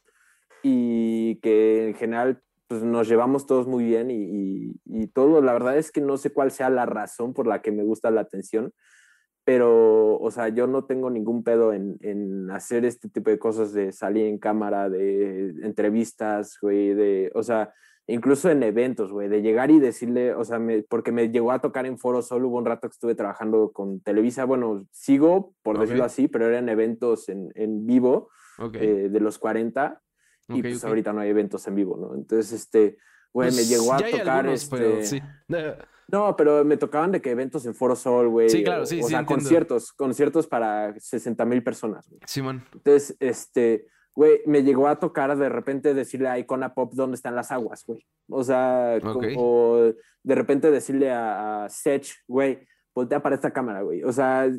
[0.63, 5.41] y que en general pues, nos llevamos todos muy bien y, y, todo.
[5.41, 8.12] La verdad es que no sé cuál sea la razón por la que me gusta
[8.12, 8.73] la atención,
[9.43, 13.73] pero, o sea, yo no tengo ningún pedo en, en hacer este tipo de cosas
[13.73, 17.73] de salir en cámara, de entrevistas, güey, de, o sea,
[18.10, 21.86] incluso en eventos, güey, de llegar y decirle, o sea, porque me llegó a tocar
[21.86, 26.04] en Foro Sol, hubo un rato que estuve trabajando con Televisa, bueno, sigo, por decirlo
[26.04, 28.30] así, pero eran eventos en, en vivo
[28.74, 30.02] eh, de los 40
[30.50, 32.15] y pues ahorita no hay eventos en vivo, ¿no?
[32.15, 32.98] Entonces, este,
[33.32, 35.22] güey, me pues, llegó a tocar este...
[36.12, 38.50] No, pero me tocaban de que eventos en Foro Sol, güey.
[38.50, 39.06] Sí, claro, sí, o, sí.
[39.06, 42.19] O sea, conciertos, conciertos para 60 mil personas, güey.
[42.26, 42.65] Simón.
[42.74, 43.86] Entonces, este,
[44.19, 47.86] güey, me llegó a tocar de repente decirle a Icona Pop dónde están las aguas,
[47.86, 48.05] güey.
[48.29, 48.99] O sea,
[49.38, 54.03] o de repente decirle a, a Sech, güey, voltea para esta cámara, güey.
[54.03, 54.51] O sea,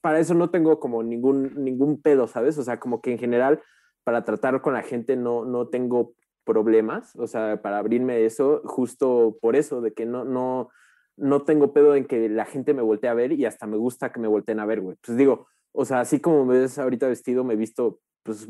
[0.00, 2.56] para eso no tengo como ningún, ningún pedo, ¿sabes?
[2.56, 3.60] O sea, como que en general,
[4.04, 9.38] para tratar con la gente no, no tengo problemas, o sea, para abrirme eso, justo
[9.40, 10.68] por eso, de que no, no,
[11.16, 14.12] no tengo pedo en que la gente me voltee a ver y hasta me gusta
[14.12, 14.96] que me volteen a ver, güey.
[15.04, 18.46] Pues digo, o sea, así como me ves ahorita vestido, me he visto, pues,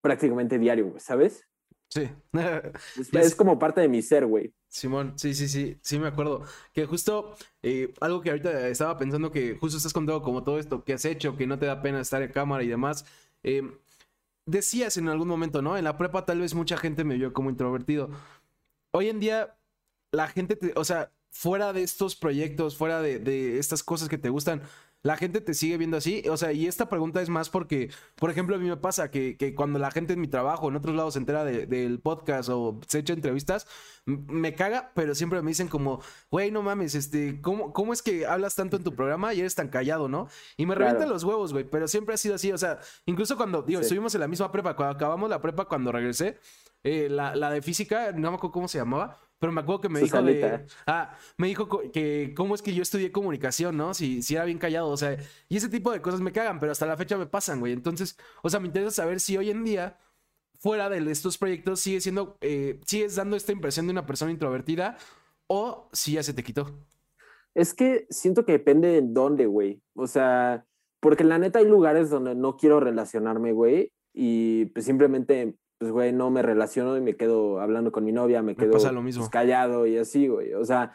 [0.00, 1.46] prácticamente diario, güey, ¿sabes?
[1.88, 2.08] Sí.
[3.12, 4.54] es, como parte de mi ser, güey.
[4.68, 6.44] Simón, sí, sí, sí, sí me acuerdo.
[6.72, 10.84] Que justo eh, algo que ahorita estaba pensando que justo estás contando como todo esto
[10.84, 13.04] que has hecho, que no te da pena estar en cámara y demás.
[13.42, 13.62] Eh,
[14.46, 15.76] decías en algún momento, ¿no?
[15.76, 18.10] En la prepa tal vez mucha gente me vio como introvertido.
[18.92, 19.56] Hoy en día,
[20.12, 24.18] la gente, te, o sea, fuera de estos proyectos, fuera de, de, estas cosas que
[24.18, 24.62] te gustan,
[25.02, 26.22] la gente te sigue viendo así.
[26.28, 29.36] O sea, y esta pregunta es más porque, por ejemplo, a mí me pasa que,
[29.36, 32.80] que cuando la gente en mi trabajo, en otros lados, se entera del podcast o
[32.86, 33.66] se echa entrevistas,
[34.04, 38.26] me caga, pero siempre me dicen como, güey, no mames, este, ¿cómo, ¿cómo es que
[38.26, 40.28] hablas tanto en tu programa y eres tan callado, no?
[40.56, 42.52] Y me revientan los huevos, güey, pero siempre ha sido así.
[42.52, 45.92] O sea, incluso cuando, digo, estuvimos en la misma prepa, cuando acabamos la prepa, cuando
[45.92, 46.38] regresé,
[46.82, 49.88] eh, la, la de física, no me acuerdo cómo se llamaba pero me acuerdo que
[49.88, 50.66] me dijo de.
[50.86, 53.94] Ah, me dijo que cómo es que yo estudié comunicación, ¿no?
[53.94, 54.90] Si, si era bien callado.
[54.90, 55.16] O sea,
[55.48, 57.72] y ese tipo de cosas me cagan, pero hasta la fecha me pasan, güey.
[57.72, 59.98] Entonces, o sea, me interesa saber si hoy en día,
[60.58, 62.36] fuera de estos proyectos, sigue siendo.
[62.42, 64.98] Eh, sigues dando esta impresión de una persona introvertida
[65.46, 66.78] o si ya se te quitó.
[67.54, 69.80] Es que siento que depende de dónde, güey.
[69.94, 70.66] O sea,
[71.00, 73.90] porque la neta hay lugares donde no quiero relacionarme, güey.
[74.12, 78.42] Y pues simplemente pues, güey, no me relaciono y me quedo hablando con mi novia,
[78.42, 80.52] me quedo pues, callado y así, güey.
[80.52, 80.92] O sea,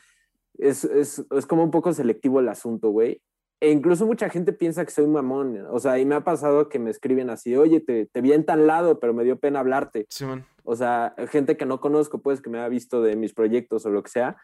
[0.59, 3.19] es, es, es, como un poco selectivo el asunto, güey.
[3.59, 5.65] E incluso mucha gente piensa que soy mamón.
[5.71, 8.45] O sea, y me ha pasado que me escriben así, oye, te, te vi en
[8.45, 10.05] tal lado, pero me dio pena hablarte.
[10.07, 10.45] Sí, man.
[10.63, 13.89] O sea, gente que no conozco, pues, que me ha visto de mis proyectos o
[13.89, 14.37] lo que sea.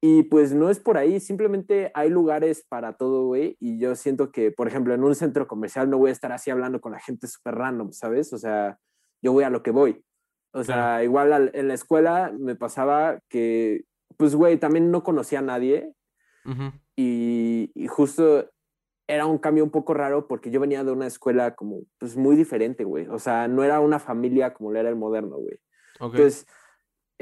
[0.00, 3.56] Y pues no es por ahí, simplemente hay lugares para todo, güey.
[3.58, 6.52] Y yo siento que, por ejemplo, en un centro comercial no voy a estar así
[6.52, 8.32] hablando con la gente súper random, ¿sabes?
[8.32, 8.78] O sea,
[9.22, 10.04] yo voy a lo que voy.
[10.52, 13.84] O sea, igual en la escuela me pasaba que,
[14.18, 15.92] pues, güey, también no conocía a nadie.
[16.94, 18.50] y, justo
[19.08, 22.36] era un cambio un poco raro porque yo venía de una escuela como, pues, muy
[22.36, 23.06] diferente, güey.
[23.08, 25.58] O sea, no era una familia como lo era el moderno, güey.
[26.00, 26.46] Entonces,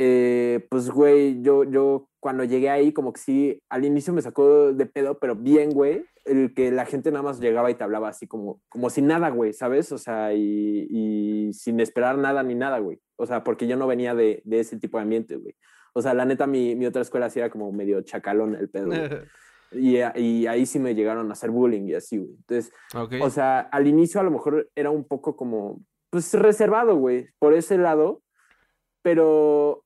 [0.02, 4.72] eh, pues, güey, yo, yo cuando llegué ahí, como que sí, al inicio me sacó
[4.72, 8.08] de pedo, pero bien, güey, el que la gente nada más llegaba y te hablaba
[8.08, 9.92] así como, como sin nada, güey, ¿sabes?
[9.92, 12.98] O sea, y, y, sin esperar nada ni nada, güey.
[13.16, 15.54] O sea, porque yo no venía de, de ese tipo de ambiente, güey.
[15.92, 18.88] O sea, la neta, mi, mi otra escuela sí era como medio chacalón el pedo.
[19.72, 22.30] y, y, ahí sí me llegaron a hacer bullying y así, güey.
[22.30, 22.72] Entonces,
[23.20, 27.52] o sea, al inicio a lo mejor era un poco como, pues reservado, güey, por
[27.52, 28.22] ese lado,
[29.02, 29.84] pero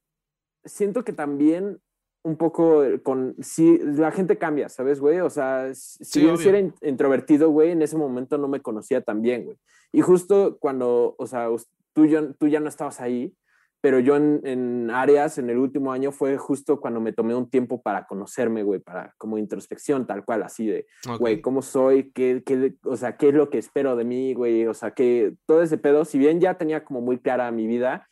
[0.65, 1.81] siento que también
[2.25, 5.21] un poco con, si la gente cambia, ¿sabes, güey?
[5.21, 9.45] O sea, si yo era introvertido, güey, en ese momento no me conocía tan bien,
[9.45, 9.59] güey.
[9.93, 11.49] Y justo cuando, o sea,
[11.93, 13.35] tú, yo, tú ya no estabas ahí,
[13.83, 17.51] pero yo en, en, áreas, en el último año, fue justo cuando me tomé un
[17.51, 20.87] tiempo para conocerme, güey, para como introspección, tal cual, así de,
[21.19, 22.11] güey, ¿cómo soy?
[22.13, 24.67] ¿Qué, qué, o sea, ¿qué es lo que espero de mí, güey?
[24.67, 28.09] O sea, que todo ese pedo, si bien ya tenía como muy clara mi vida,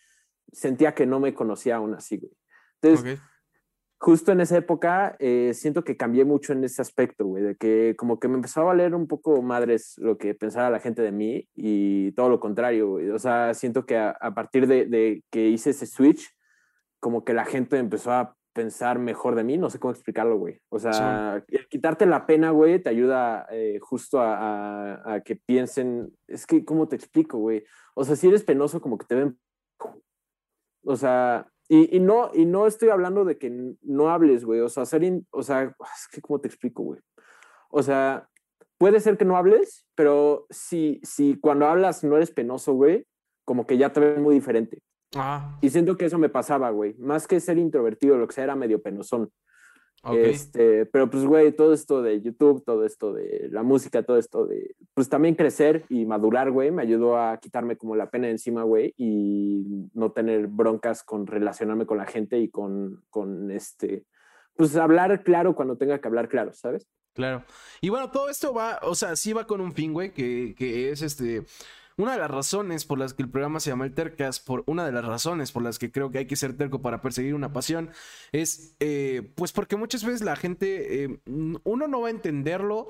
[0.53, 2.33] sentía que no me conocía aún así, güey.
[2.83, 3.21] Entonces,
[3.99, 7.95] justo en esa época, eh, siento que cambié mucho en ese aspecto, güey, de que
[7.97, 11.13] como que me empezó a valer un poco madres lo que pensaba la gente de
[11.13, 13.11] mí y todo lo contrario, güey.
[13.11, 16.29] O sea, siento que a, partir de, de, que hice ese switch,
[16.99, 20.61] como que la gente empezó a pensar mejor de mí, no sé cómo explicarlo, güey.
[20.69, 26.47] O sea, quitarte la pena, güey, te ayuda eh, justo a, a, que piensen, es
[26.47, 27.65] que, ¿cómo te explico, güey?
[27.95, 29.39] O sea, si eres penoso, como que te ven...
[30.85, 34.61] O sea, y, y no, y no estoy hablando de que no hables, güey.
[34.61, 37.01] O sea, ser, o sea, es que, ¿cómo te explico, güey?
[37.71, 38.29] O sea,
[38.77, 43.07] puede ser que no hables, pero si, si cuando hablas no eres penoso, güey,
[43.47, 44.83] como que ya te ven muy diferente.
[45.15, 45.57] Ah.
[45.63, 46.95] Y siento que eso me pasaba, güey.
[46.99, 49.31] Más que ser introvertido, lo que sea, era medio penosón.
[50.11, 54.47] Este, pero pues, güey, todo esto de YouTube, todo esto de la música, todo esto
[54.47, 58.33] de, pues también crecer y madurar, güey, me ayudó a quitarme como la pena de
[58.33, 64.05] encima, güey, y no tener broncas con relacionarme con la gente y con, con este,
[64.57, 66.89] pues hablar claro cuando tenga que hablar claro, ¿sabes?
[67.15, 67.45] Claro.
[67.81, 70.91] Y bueno, todo esto va, o sea, sí va con un fin, güey, que, que
[70.91, 71.45] es este
[72.03, 74.85] una de las razones por las que el programa se llama el Tercast, por una
[74.85, 77.53] de las razones por las que creo que hay que ser terco para perseguir una
[77.53, 77.91] pasión,
[78.33, 82.89] es eh, pues porque muchas veces la gente, eh, uno no va a entenderlo.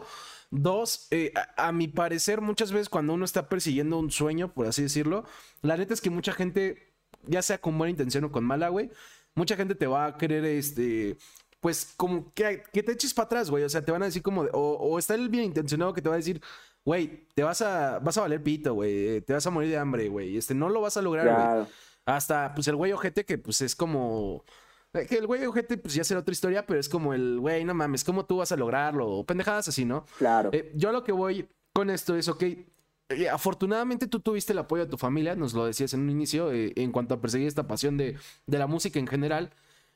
[0.51, 4.83] Dos, eh, a, mi parecer, muchas veces cuando uno está persiguiendo un sueño, por así
[4.83, 5.25] decirlo,
[5.63, 6.93] la neta es que mucha gente,
[7.27, 8.91] ya sea con buena intención o con mala, güey,
[9.35, 11.17] mucha gente te va a querer, este,
[11.61, 13.65] pues como que, que te eches para atrás, güey.
[13.65, 16.09] O sea, te van a decir como, o, o, está el bien intencionado que te
[16.09, 16.43] va a decir,
[16.85, 20.09] güey, te vas a, vas a valer pito, güey, te vas a morir de hambre,
[20.09, 21.67] güey, este, no lo vas a lograr, güey.
[22.05, 24.45] Hasta, pues, el güey ojete que, pues, es como...
[24.93, 27.65] Eh, que el güey ojete, pues ya será otra historia, pero es como el, güey,
[27.65, 29.09] no mames, ¿cómo tú vas a lograrlo?
[29.09, 30.05] O pendejadas así, ¿no?
[30.19, 30.51] Claro.
[30.53, 34.85] Eh, yo lo que voy con esto es, ok, eh, afortunadamente tú tuviste el apoyo
[34.85, 37.97] de tu familia, nos lo decías en un inicio, en cuanto a perseguir esta pasión
[37.97, 39.51] de, de la música en general.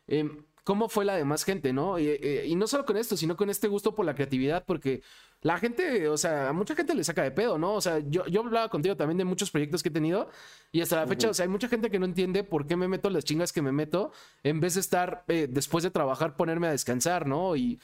[0.06, 1.96] Em, cómo fue la demás gente, ¿no?
[1.96, 5.00] Eh, y, no solo con esto, sino con este gusto por la creatividad, porque
[5.42, 7.74] la gente, o sea, a mucha gente le saca de pedo, ¿no?
[7.74, 10.28] O sea, yo, yo hablaba contigo también de muchos proyectos que he tenido
[10.72, 12.88] y hasta la fecha, o sea, hay mucha gente que no entiende por qué me
[12.88, 16.66] meto las chingas que me meto en vez de estar eh, después de trabajar ponerme
[16.66, 17.54] a descansar, ¿no?
[17.54, 17.80] Y,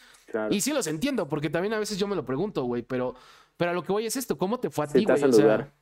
[0.51, 3.15] y sí los entiendo, porque también a veces yo me lo pregunto, güey, pero,
[3.57, 5.23] pero a lo que voy es esto, ¿cómo te fue a ti, güey?
[5.23, 5.73] O sea,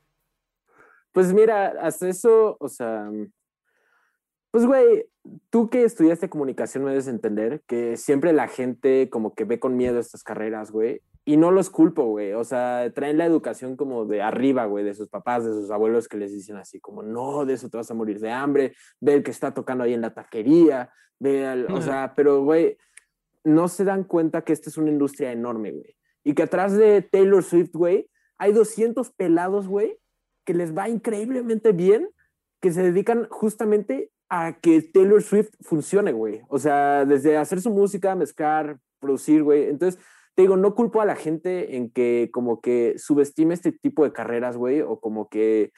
[1.11, 3.09] pues mira, hasta eso, o sea,
[4.51, 5.05] pues, güey,
[5.49, 9.77] tú que estudiaste comunicación me debes entender que siempre la gente como que ve con
[9.77, 11.01] miedo estas carreras, güey.
[11.23, 12.33] Y no los culpo, güey.
[12.33, 16.07] O sea, traen la educación como de arriba, güey, de sus papás, de sus abuelos
[16.07, 19.15] que les dicen así como, no, de eso te vas a morir de hambre, ve
[19.15, 22.77] el que está tocando ahí en la taquería, ve al, o sea, pero, güey,
[23.43, 25.95] no se dan cuenta que esta es una industria enorme, güey.
[26.23, 29.97] Y que atrás de Taylor Swift, güey, hay 200 pelados, güey,
[30.45, 32.09] que les va increíblemente bien,
[32.59, 36.41] que se dedican justamente a que Taylor Swift funcione, güey.
[36.47, 39.69] O sea, desde hacer su música, mezclar, producir, güey.
[39.69, 40.01] Entonces,
[40.35, 44.13] te digo, no culpo a la gente en que como que subestime este tipo de
[44.13, 45.71] carreras, güey, o como que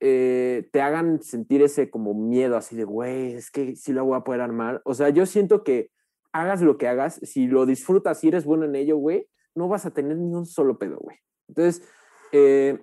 [0.00, 4.16] eh, te hagan sentir ese como miedo así de, güey, es que sí lo voy
[4.16, 4.82] a poder armar.
[4.84, 5.90] O sea, yo siento que
[6.32, 9.86] hagas lo que hagas, si lo disfrutas, si eres bueno en ello, güey, no vas
[9.86, 11.16] a tener ni un solo pedo, güey.
[11.48, 11.82] Entonces,
[12.32, 12.78] eh,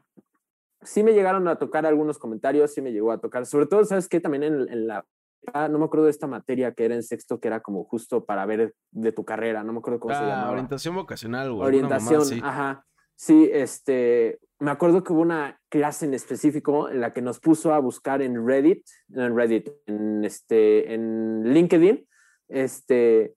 [0.82, 4.10] sí me llegaron a tocar algunos comentarios, sí me llegó a tocar, sobre todo, ¿sabes
[4.10, 4.20] qué?
[4.20, 5.06] También en, la,
[5.54, 8.46] no me acuerdo de esta materia que era en sexto, que era como justo para
[8.46, 10.52] ver de tu carrera, no me acuerdo cómo se ah, llamaba.
[10.52, 11.68] Orientación vocacional, güey.
[11.68, 12.86] Orientación, ajá.
[13.16, 17.74] Sí, este, me acuerdo que hubo una clase en específico en la que nos puso
[17.74, 22.08] a buscar en Reddit, en Reddit, en, este, en LinkedIn,
[22.50, 23.36] este,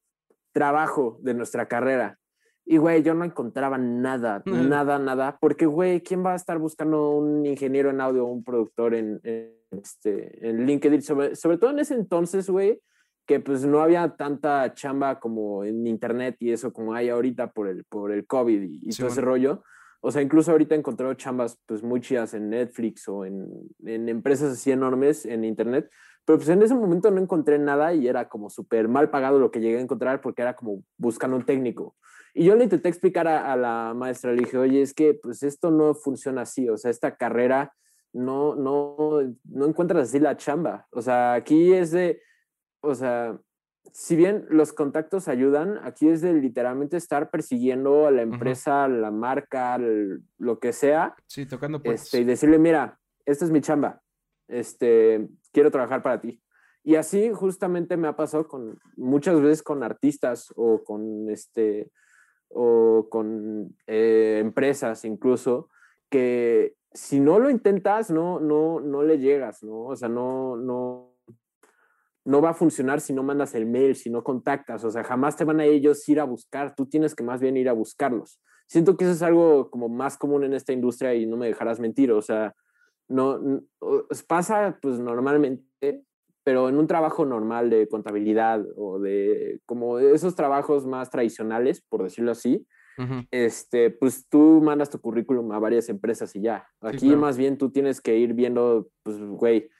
[0.52, 2.17] trabajo de nuestra carrera.
[2.70, 7.12] Y, güey, yo no encontraba nada, nada, nada, porque, güey, ¿quién va a estar buscando
[7.12, 9.22] un ingeniero en audio o un productor en,
[9.70, 11.00] este, en LinkedIn?
[11.00, 12.78] Sobre, sobre todo en ese entonces, güey,
[13.26, 17.68] que pues no había tanta chamba como en internet y eso como hay ahorita por
[17.68, 19.62] el, por el COVID y, todo ese rollo.
[20.02, 23.48] O sea, incluso ahorita he encontrado chambas pues muy chidas en Netflix o en,
[23.86, 25.88] en empresas así enormes en internet,
[26.28, 29.50] pero pues en ese momento no encontré nada y era como súper mal pagado lo
[29.50, 31.96] que llegué a encontrar porque era como buscando un técnico.
[32.34, 35.70] Y yo le intenté explicar a, la maestra, le dije, oye, es que pues esto
[35.70, 37.72] no funciona así, o sea, esta carrera
[38.12, 40.86] no, no, no encuentras así la chamba.
[40.90, 42.20] O sea, aquí es de,
[42.80, 43.40] o sea,
[43.90, 49.10] si bien los contactos ayudan, aquí es de literalmente estar persiguiendo a la empresa, la
[49.10, 49.78] marca,
[50.36, 51.16] lo que sea.
[51.26, 52.02] Sí, tocando pues.
[52.02, 54.02] Este, y decirle, mira, esta es mi chamba,
[54.48, 56.42] este, quiero trabajar para ti.
[56.82, 61.90] Y así justamente me ha pasado con muchas veces con artistas o con este
[62.48, 65.68] o con eh, empresas incluso,
[66.08, 69.84] que si no lo intentas, no, no, no le llegas, ¿no?
[69.84, 71.14] O sea, no, no,
[72.24, 75.36] no va a funcionar si no mandas el mail, si no contactas, o sea, jamás
[75.36, 78.40] te van a ellos ir a buscar, tú tienes que más bien ir a buscarlos.
[78.66, 81.80] Siento que eso es algo como más común en esta industria y no me dejarás
[81.80, 82.54] mentir, o sea,
[83.08, 83.62] no,
[84.26, 86.04] pasa pues normalmente,
[86.44, 92.02] pero en un trabajo normal de contabilidad o de como esos trabajos más tradicionales, por
[92.02, 92.66] decirlo así,
[93.30, 96.66] este, pues tú mandas tu currículum a varias empresas y ya.
[96.80, 99.70] Aquí más bien tú tienes que ir viendo, pues, güey,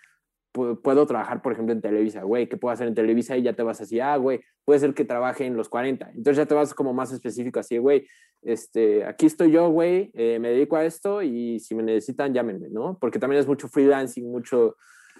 [0.82, 3.36] puedo trabajar, por ejemplo, en Televisa, güey, ¿qué puedo hacer en Televisa?
[3.36, 6.10] Y ya te vas así, ah, güey, puede ser que trabaje en los 40.
[6.10, 8.06] Entonces ya te vas como más específico, así, güey,
[8.42, 12.68] este, aquí estoy yo, güey, eh, me dedico a esto y si me necesitan, llámenme,
[12.70, 12.98] ¿no?
[13.00, 14.76] Porque también es mucho freelancing, mucho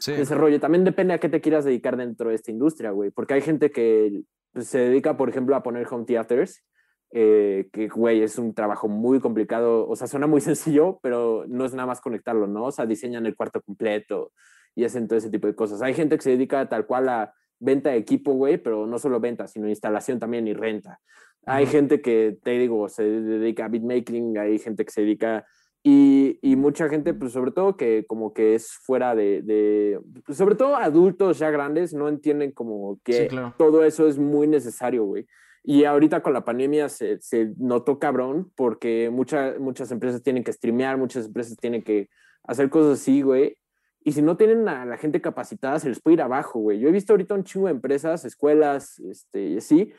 [0.07, 0.61] desarrollo.
[0.61, 3.71] También depende a qué te quieras dedicar dentro de esta industria, güey, porque hay gente
[3.71, 4.23] que
[4.53, 6.63] pues, se dedica, por ejemplo, a poner home theaters
[7.11, 11.65] eh, que, güey, es un trabajo muy complicado, o sea, suena muy sencillo, pero no
[11.65, 12.65] es nada más conectarlo, ¿no?
[12.65, 14.33] O sea, diseñan el cuarto completo
[14.75, 15.83] y hacen todo ese tipo de cosas.
[15.83, 19.21] Hay gente que se dedica tal cual a venta de equipo, güey, pero no solo
[19.21, 21.01] venta, sino instalación también y renta.
[21.47, 25.47] Hay gente que, te digo, se dedica a beatmaking, hay gente que se dedica...
[25.83, 30.37] Y, y, mucha gente, pues sobre todo que como que es fuera de, de pues,
[30.37, 35.27] sobre todo adultos ya grandes, no entienden como que todo eso es muy necesario, güey.
[35.71, 40.51] Y ahorita con la pandemia se, se notó cabrón porque muchas muchas empresas tienen que
[40.51, 42.09] streamear, muchas empresas tienen que
[42.45, 43.59] hacer cosas así, güey.
[44.03, 46.79] Y si no tienen a la gente capacitada, se les puede ir abajo, güey.
[46.79, 49.93] Yo he visto ahorita un chingo de empresas, escuelas, este, y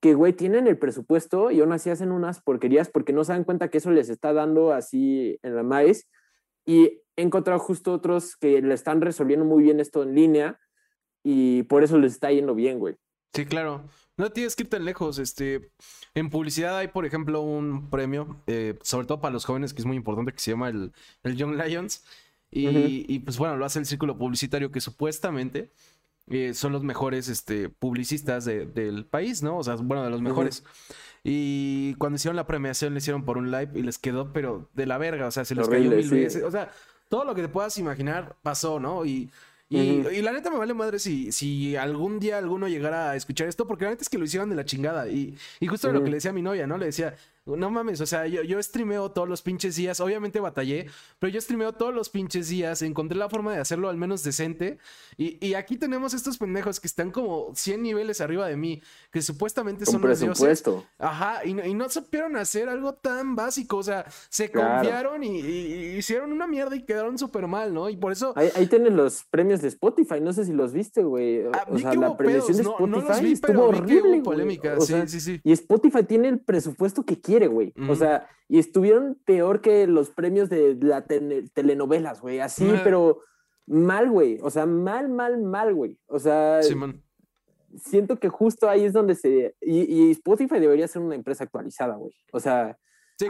[0.00, 3.42] que, güey, tienen el presupuesto y aún así hacen unas porquerías porque no se dan
[3.42, 6.08] cuenta que eso les está dando así en la maíz.
[6.64, 10.60] Y he encontrado justo otros que le están resolviendo muy bien esto en línea
[11.24, 12.94] y por eso les está yendo bien, güey.
[13.34, 13.82] Sí, claro.
[14.18, 15.18] No tienes que ir tan lejos.
[15.18, 15.70] Este,
[16.14, 19.86] en publicidad hay, por ejemplo, un premio, eh, sobre todo para los jóvenes, que es
[19.86, 22.04] muy importante, que se llama el, el Young Lions.
[22.50, 25.70] Y, pues bueno, lo hace el círculo publicitario, que supuestamente
[26.28, 29.58] eh, son los mejores este, publicistas del país, ¿no?
[29.58, 30.64] O sea, bueno, de los mejores.
[31.22, 34.86] Y cuando hicieron la premiación, le hicieron por un live y les quedó, pero de
[34.86, 36.42] la verga, o sea, se les cayó mil veces.
[36.42, 36.70] O sea,
[37.08, 39.04] todo lo que te puedas imaginar pasó, ¿no?
[39.04, 39.30] Y
[39.70, 43.66] y, la neta me vale madre si, si algún día alguno llegara a escuchar esto,
[43.66, 45.08] porque la neta es que lo hicieron de la chingada.
[45.08, 46.78] Y, y justo lo que le decía a mi novia, ¿no?
[46.78, 47.14] Le decía,
[47.56, 50.86] no mames, o sea, yo, yo streameo todos los pinches días, obviamente batallé,
[51.18, 54.78] pero yo streameo todos los pinches días, encontré la forma de hacerlo al menos decente.
[55.16, 59.22] Y, y aquí tenemos estos pendejos que están como 100 niveles arriba de mí, que
[59.22, 60.64] supuestamente son los dioses.
[60.98, 65.38] Ajá, y, y, no supieron hacer algo tan básico, o sea, se confiaron y,
[65.98, 67.88] hicieron una mierda y quedaron súper mal, ¿no?
[67.88, 68.32] Y por eso...
[68.36, 71.46] Ahí, ahí, tienen los premios de Spotify, no sé si los viste, güey.
[71.52, 75.40] Ah, o sea, la premiación de Spotify estuvo horrible, polémica, sí, sí, sí.
[75.44, 77.72] Y Spotify tiene el presupuesto que quiere güey.
[77.88, 82.40] O sea, y estuvieron peor que los premios de la telenovelas, güey.
[82.40, 83.20] Así, pero
[83.66, 84.38] mal, güey.
[84.42, 85.98] O sea, mal, mal, mal, güey.
[86.06, 86.60] O sea,
[87.76, 89.54] siento que justo ahí es donde se...
[89.60, 92.12] Y, Spotify debería ser una empresa actualizada, güey.
[92.32, 92.76] O sea,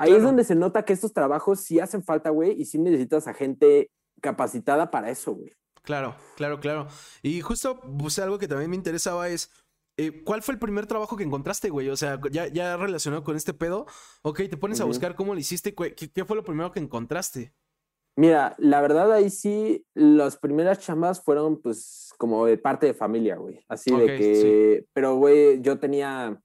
[0.01, 3.27] ahí es donde se nota que estos trabajos sí hacen falta, güey, y sí necesitas
[3.27, 3.90] a gente
[4.21, 5.53] capacitada para eso, güey.
[5.83, 6.88] Claro, claro, claro.
[7.23, 9.51] Y justo, pues algo que también me interesaba es
[9.98, 11.88] eh, ¿cuál fue el primer trabajo que encontraste, güey?
[11.88, 13.87] O sea, ya, ya relacionado con este pedo.
[14.22, 15.74] Ok, te pones a buscar cómo lo hiciste.
[15.74, 17.52] ¿Qué, fue lo primero que encontraste?
[18.14, 23.37] Mira, la verdad ahí sí, las primeras chambas fueron pues como de parte de familia,
[23.37, 23.64] güey.
[23.66, 26.40] Así de que, pero güey, yo tenía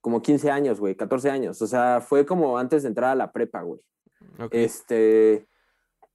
[0.00, 1.60] como 15 años, güey, 14 años.
[1.60, 3.82] O sea, fue como antes de entrar a la prepa, güey.
[4.50, 5.46] Este,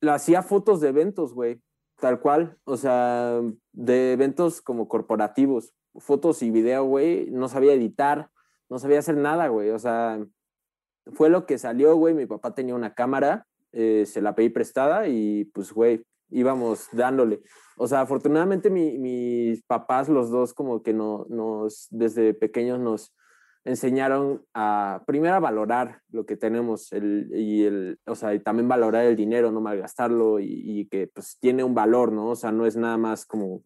[0.02, 1.62] lo hacía fotos de eventos, güey.
[2.06, 3.42] Tal cual, o sea,
[3.74, 8.30] de eventos como corporativos, fotos y video, güey, no sabía editar,
[8.70, 10.24] no sabía hacer nada, güey, o sea,
[11.14, 15.08] fue lo que salió, güey, mi papá tenía una cámara, eh, se la pedí prestada
[15.08, 17.42] y pues, güey, íbamos dándole.
[17.76, 23.16] O sea, afortunadamente mis papás, los dos, como que no, nos, desde pequeños nos,
[23.66, 28.68] enseñaron a primero a valorar lo que tenemos el, y el, o sea, y también
[28.68, 32.30] valorar el dinero, no malgastarlo y, y, que pues tiene un valor, ¿no?
[32.30, 33.64] O sea, no es nada más como,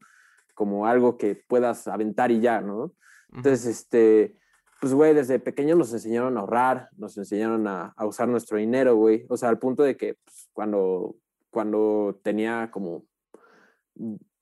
[0.55, 2.93] como algo que puedas aventar y ya, ¿no?
[3.33, 4.37] Entonces, este,
[4.79, 8.95] pues, güey, desde pequeños nos enseñaron a ahorrar, nos enseñaron a, a usar nuestro dinero,
[8.95, 9.25] güey.
[9.29, 11.17] O sea, al punto de que pues, cuando,
[11.49, 13.05] cuando tenía como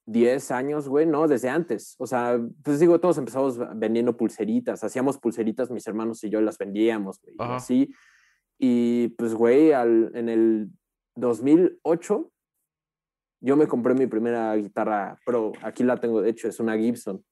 [0.07, 1.95] 10 años, güey, no, desde antes.
[1.99, 6.57] O sea, pues digo, todos empezamos vendiendo pulseritas, hacíamos pulseritas, mis hermanos y yo las
[6.57, 7.93] vendíamos, güey, así.
[8.57, 10.69] Y pues, güey, al, en el
[11.15, 12.31] 2008,
[13.41, 15.51] yo me compré mi primera guitarra pro.
[15.61, 17.23] Aquí la tengo, de hecho, es una Gibson.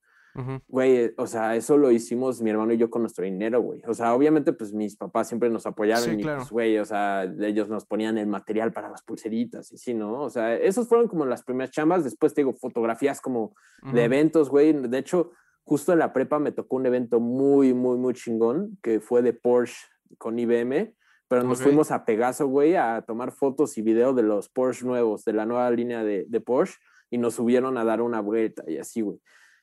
[0.67, 3.81] Güey, o sea, eso lo hicimos mi hermano y yo con nuestro dinero, güey.
[3.87, 7.69] O sea, obviamente, pues mis papás siempre nos apoyaron y, pues, güey, o sea, ellos
[7.69, 10.21] nos ponían el material para las pulseritas y sí, ¿no?
[10.21, 12.03] O sea, esos fueron como las primeras chambas.
[12.03, 13.55] Después te digo, fotografías como
[13.93, 14.73] de eventos, güey.
[14.73, 15.31] De hecho,
[15.63, 19.31] justo en la prepa me tocó un evento muy, muy, muy chingón que fue de
[19.31, 19.77] Porsche
[20.17, 20.93] con IBM.
[21.27, 25.23] Pero nos fuimos a Pegaso, güey, a tomar fotos y videos de los Porsche nuevos,
[25.23, 26.75] de la nueva línea de, de Porsche
[27.09, 29.19] y nos subieron a dar una vuelta y así, güey.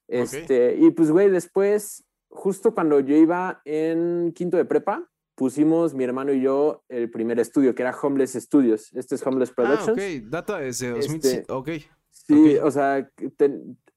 [0.09, 6.05] Este, Y pues, güey, después, justo cuando yo iba en quinto de prepa, pusimos mi
[6.05, 8.93] hermano y yo el primer estudio, que era Homeless Studios.
[8.93, 9.89] Este es Homeless Productions.
[9.89, 11.41] Ah, ok, data desde 2007.
[11.41, 11.69] Este, ok.
[12.11, 13.11] Sí, o sea,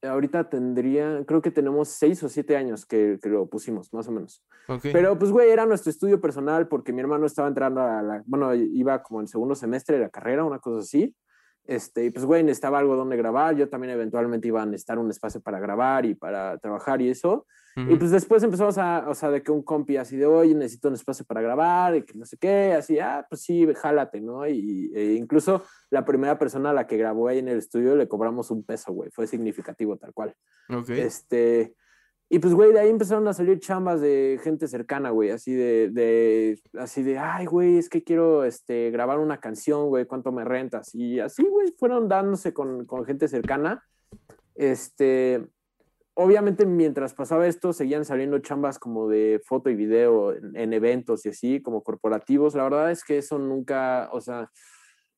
[0.02, 4.44] ahorita tendría, creo que tenemos seis o siete años que, lo pusimos, más o menos.
[4.82, 8.54] Pero pues, güey, era nuestro estudio personal porque mi hermano estaba entrando a la, bueno,
[8.54, 11.14] iba como en segundo semestre de la carrera, una cosa así.
[11.66, 13.56] Este, y pues, güey, necesitaba algo donde grabar.
[13.56, 17.46] Yo también eventualmente iba a necesitar un espacio para grabar y para trabajar y eso.
[17.78, 20.88] Y pues después empezamos a, o sea, de que un compi así de, oye, necesito
[20.88, 24.48] un espacio para grabar y que no sé qué, así, ah, pues sí, jálate, ¿no?
[24.48, 28.08] Y e incluso la primera persona a la que grabó ahí en el estudio le
[28.08, 30.34] cobramos un peso, güey, fue significativo tal cual.
[30.70, 30.88] Ok.
[30.88, 31.74] Este,
[32.28, 35.90] y pues, güey, de ahí empezaron a salir chambas de gente cercana, güey, así de,
[35.90, 40.44] de, así de, ay, güey, es que quiero, este, grabar una canción, güey, ¿cuánto me
[40.44, 40.94] rentas?
[40.94, 43.84] Y así, güey, fueron dándose con, con gente cercana.
[44.54, 45.46] Este,
[46.18, 51.28] obviamente mientras pasaba esto seguían saliendo chambas como de foto y video en, eventos y
[51.28, 52.54] así, como corporativos.
[52.54, 54.50] La verdad es que eso nunca, o sea,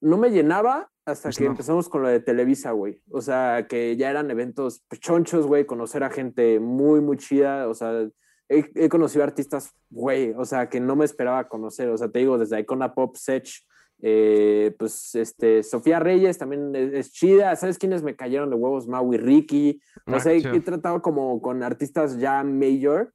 [0.01, 3.01] no me llenaba hasta pues que empezamos con lo de Televisa, güey.
[3.11, 7.68] O sea, que ya eran eventos chonchos, güey, conocer a gente muy, muy chida.
[7.68, 8.09] O sea,
[8.49, 11.88] he, conocido artistas, güey, o sea, que no me esperaba conocer.
[11.88, 13.49] O sea, te digo, desde Icona Pop, Sech,
[14.01, 17.57] eh, pues este, Sofía Reyes también es, chida.
[17.57, 18.86] ¿Sabes quiénes me cayeron de huevos?
[18.86, 19.80] Maui Ricky.
[20.07, 23.12] No ah, sé, he tratado como con artistas ya major,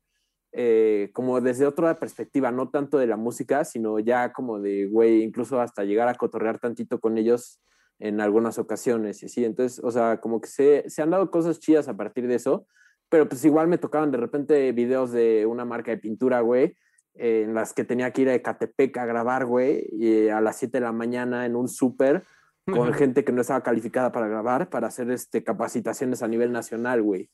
[0.54, 5.24] eh, como desde otra perspectiva, no tanto de la música, sino ya como de, güey,
[5.24, 7.60] incluso hasta llegar a cotorrear tantito con ellos
[8.00, 9.46] en algunas ocasiones y así.
[9.46, 12.68] Entonces, o sea, como que se, se han dado cosas chidas a partir de eso,
[13.10, 16.76] pero pues igual me tocaban de repente videos de una marca de pintura, güey
[17.16, 20.80] en las que tenía que ir a Ecatepec a grabar, güey, y a las 7
[20.80, 22.24] de la mañana en un súper
[22.72, 27.02] con gente que no estaba calificada para grabar, para hacer este, capacitaciones a nivel nacional,
[27.02, 27.30] güey.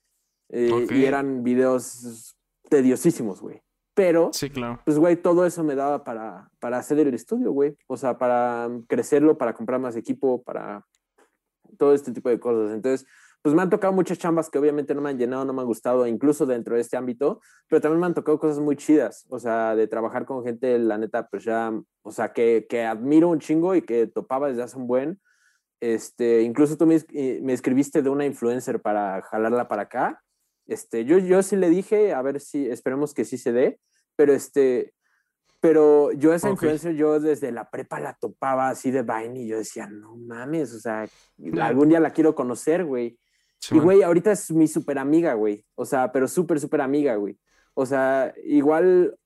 [0.49, 2.35] Eh, y eran videos
[2.69, 3.61] tediosísimos, güey.
[3.93, 4.79] Pero, sí, claro.
[4.85, 7.75] pues, güey, todo eso me daba para, para hacer el estudio, güey.
[7.87, 10.85] O sea, para crecerlo, para comprar más equipo, para
[11.77, 12.73] todo este tipo de cosas.
[12.73, 13.05] Entonces,
[13.41, 15.67] pues me han tocado muchas chambas que obviamente no me han llenado, no me han
[15.67, 19.39] gustado, incluso dentro de este ámbito, pero también me han tocado cosas muy chidas, o
[19.39, 23.39] sea, de trabajar con gente, la neta, pues ya, o sea, que, que admiro un
[23.39, 25.21] chingo y que topaba desde hace un buen.
[25.81, 26.97] Este, incluso tú me,
[27.41, 30.21] me escribiste de una influencer para jalarla para acá.
[30.69, 33.79] Este, yo, yo sí le dije, a ver si, esperemos que sí se dé,
[34.15, 34.93] pero este,
[35.59, 39.57] pero yo esa influencer, yo desde la prepa la topaba así de Vine y yo
[39.57, 41.07] decía, no mames, o sea,
[41.61, 43.17] algún día la quiero conocer, güey
[43.71, 45.65] y, güey, ahorita es mi súper amiga, güey.
[45.75, 47.37] O sea, pero súper, súper amiga, güey.
[47.73, 49.17] O sea, igual,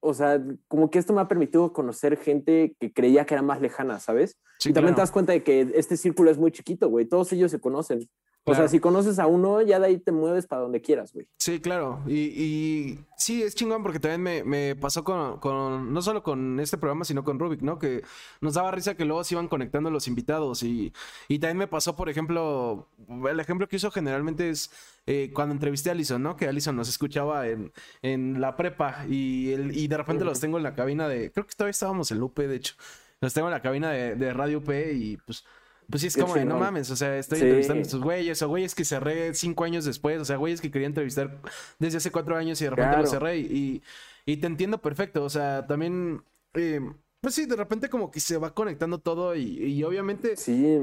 [0.00, 3.60] o sea, como que esto me ha permitido conocer gente que creía que era más
[3.60, 4.38] lejana, ¿sabes?
[4.62, 7.06] y también te das cuenta de que este círculo es muy chiquito, güey.
[7.06, 8.08] Todos ellos se conocen.
[8.44, 11.26] O sea, si conoces a uno, ya de ahí te mueves para donde quieras, güey.
[11.38, 12.00] Sí, claro.
[12.06, 16.58] Y, y, sí, es chingón porque también me, me pasó con, con, no solo con
[16.58, 17.78] este programa, sino con Rubik, ¿no?
[17.78, 18.02] Que
[18.40, 20.62] nos daba risa que luego se iban conectando los invitados.
[20.62, 20.92] Y,
[21.28, 22.88] y también me pasó, por ejemplo,
[23.28, 24.70] el ejemplo que uso generalmente es
[25.06, 26.36] eh, cuando entrevisté a Alison, ¿no?
[26.36, 27.72] Que Alison nos escuchaba en,
[28.02, 31.46] en la prepa y, el, y de repente los tengo en la cabina de, creo
[31.46, 32.74] que todavía estábamos en UP, de hecho.
[33.20, 35.44] Los tengo en la cabina de, de Radio UP y pues
[35.90, 38.48] pues sí, es como de, no mames, o sea, estoy entrevistando a estos güeyes, o
[38.48, 41.40] güeyes que cerré cinco años después, o sea, güeyes que quería entrevistar
[41.78, 43.82] desde hace cuatro años y de repente lo cerré y,
[44.24, 46.22] y, te entiendo perfecto, o sea, también...
[46.54, 46.80] Eh,
[47.20, 50.34] pues sí, de repente como que se va conectando todo y, y obviamente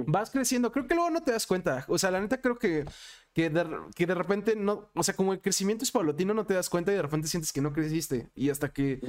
[0.06, 0.72] vas creciendo.
[0.72, 1.86] Creo que luego no te das cuenta.
[1.88, 2.86] O sea, la neta creo que
[3.38, 6.56] que de, que de repente no, o sea, como el crecimiento es paulatino, no te
[6.56, 8.32] das cuenta y de repente sientes que no creciste.
[8.34, 9.00] Y hasta que,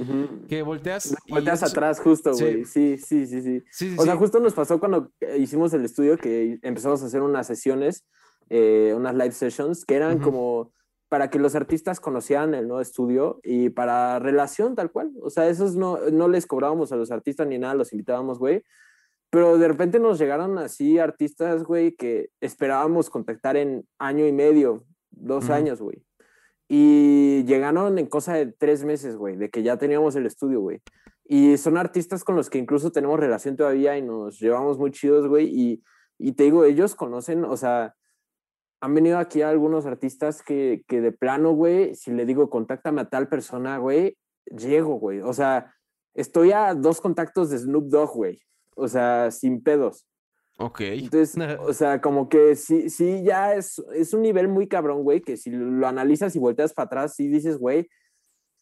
[0.47, 1.15] que volteas.
[1.27, 2.63] Volteas atrás, justo, güey.
[2.63, 2.99] Sí.
[2.99, 3.95] Sí, sí, sí, sí.
[3.97, 8.05] o sea, justo nos pasó cuando hicimos el estudio que empezamos a hacer unas sesiones,
[8.49, 10.73] eh, unas live sessions, que eran como
[11.09, 15.11] para que los artistas conocieran el nuevo estudio y para relación tal cual.
[15.21, 18.63] O sea, esos no, no les cobrábamos a los artistas ni nada, los invitábamos, güey.
[19.31, 24.85] Pero de repente nos llegaron así artistas, güey, que esperábamos contactar en año y medio,
[25.11, 26.03] dos años, güey.
[26.67, 30.81] Y llegaron en cosa de tres meses, güey, de que ya teníamos el estudio, güey.
[31.25, 35.27] Y son artistas con los que incluso tenemos relación todavía y nos llevamos muy chidos,
[35.27, 35.47] güey.
[35.47, 35.83] Y,
[36.19, 37.95] y te digo, ellos conocen, o sea,
[38.81, 43.09] han venido aquí algunos artistas que, que de plano, güey, si le digo, contáctame a
[43.09, 45.21] tal persona, güey, llego, güey.
[45.21, 45.73] O sea,
[46.13, 48.39] estoy a dos contactos de Snoop Dogg, güey
[48.79, 50.07] o sea, sin pedos.
[50.57, 50.81] Ok.
[50.81, 55.21] Entonces, o sea, como que sí, sí, ya es, es un nivel muy cabrón, güey,
[55.21, 57.89] que si lo analizas y volteas para atrás, sí dices, güey,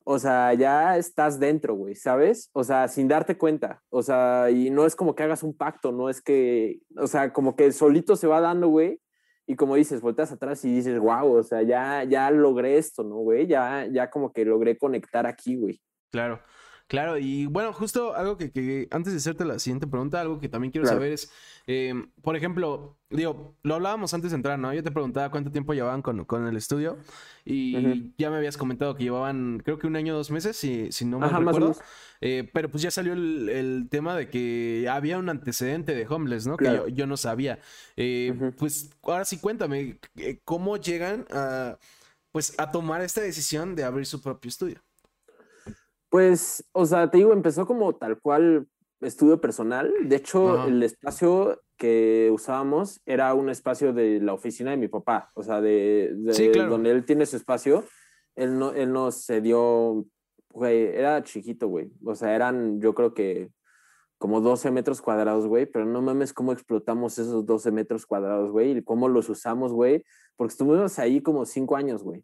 [0.10, 2.50] o sea, ya estás dentro, güey, ¿sabes?
[2.54, 3.84] O sea, sin darte cuenta.
[3.90, 7.34] O sea, y no es como que hagas un pacto, no es que, o sea,
[7.34, 9.02] como que solito se va dando, güey.
[9.48, 13.16] Y como dices, volteas atrás y dices, wow, o sea, ya, ya logré esto, ¿no,
[13.16, 13.48] güey?
[13.48, 15.82] Ya, ya como que logré conectar aquí, güey.
[16.12, 16.42] Claro.
[16.88, 20.72] Claro, y bueno, justo algo que, antes de hacerte la siguiente pregunta, algo que también
[20.72, 21.30] quiero saber es,
[21.66, 24.74] em, por ejemplo, digo, lo hablábamos antes de entrar, ¿no?
[24.74, 26.98] Yo te preguntaba cuánto tiempo llevaban con, con el estudio
[27.44, 31.04] y ya me habías comentado que llevaban, creo que un año, dos meses, si, si
[31.04, 31.76] no me recuerdo.
[32.22, 36.56] Eh, pero pues ya salió el, tema de que había un antecedente de Homeless, ¿no?
[36.56, 37.60] Que yo, no sabía.
[37.98, 41.78] Eh, pues ahora sí cuéntame, eh, ¿cómo llegan a,
[42.32, 44.82] pues, a tomar esta decisión de abrir su propio estudio?
[46.18, 48.68] Pues, o sea, te digo, empezó como tal cual
[49.02, 49.94] estudio personal.
[50.06, 55.30] De hecho, el espacio que usábamos era un espacio de la oficina de mi papá,
[55.36, 57.84] o sea, de, donde él tiene su espacio.
[58.36, 60.08] Él no, él no se dio,
[60.50, 61.92] güey, era chiquito, güey.
[62.04, 63.52] O sea, eran, yo creo que
[64.18, 68.76] como 12 metros cuadrados, güey, pero no mames cómo explotamos esos 12 metros cuadrados, güey,
[68.76, 70.04] y cómo los usamos, güey,
[70.36, 72.24] porque estuvimos ahí como 5 años, güey.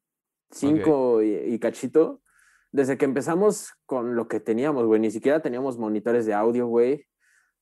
[0.49, 2.22] 5 y, cachito,
[2.73, 7.05] desde que empezamos con lo que teníamos, güey, ni siquiera teníamos monitores de audio, güey.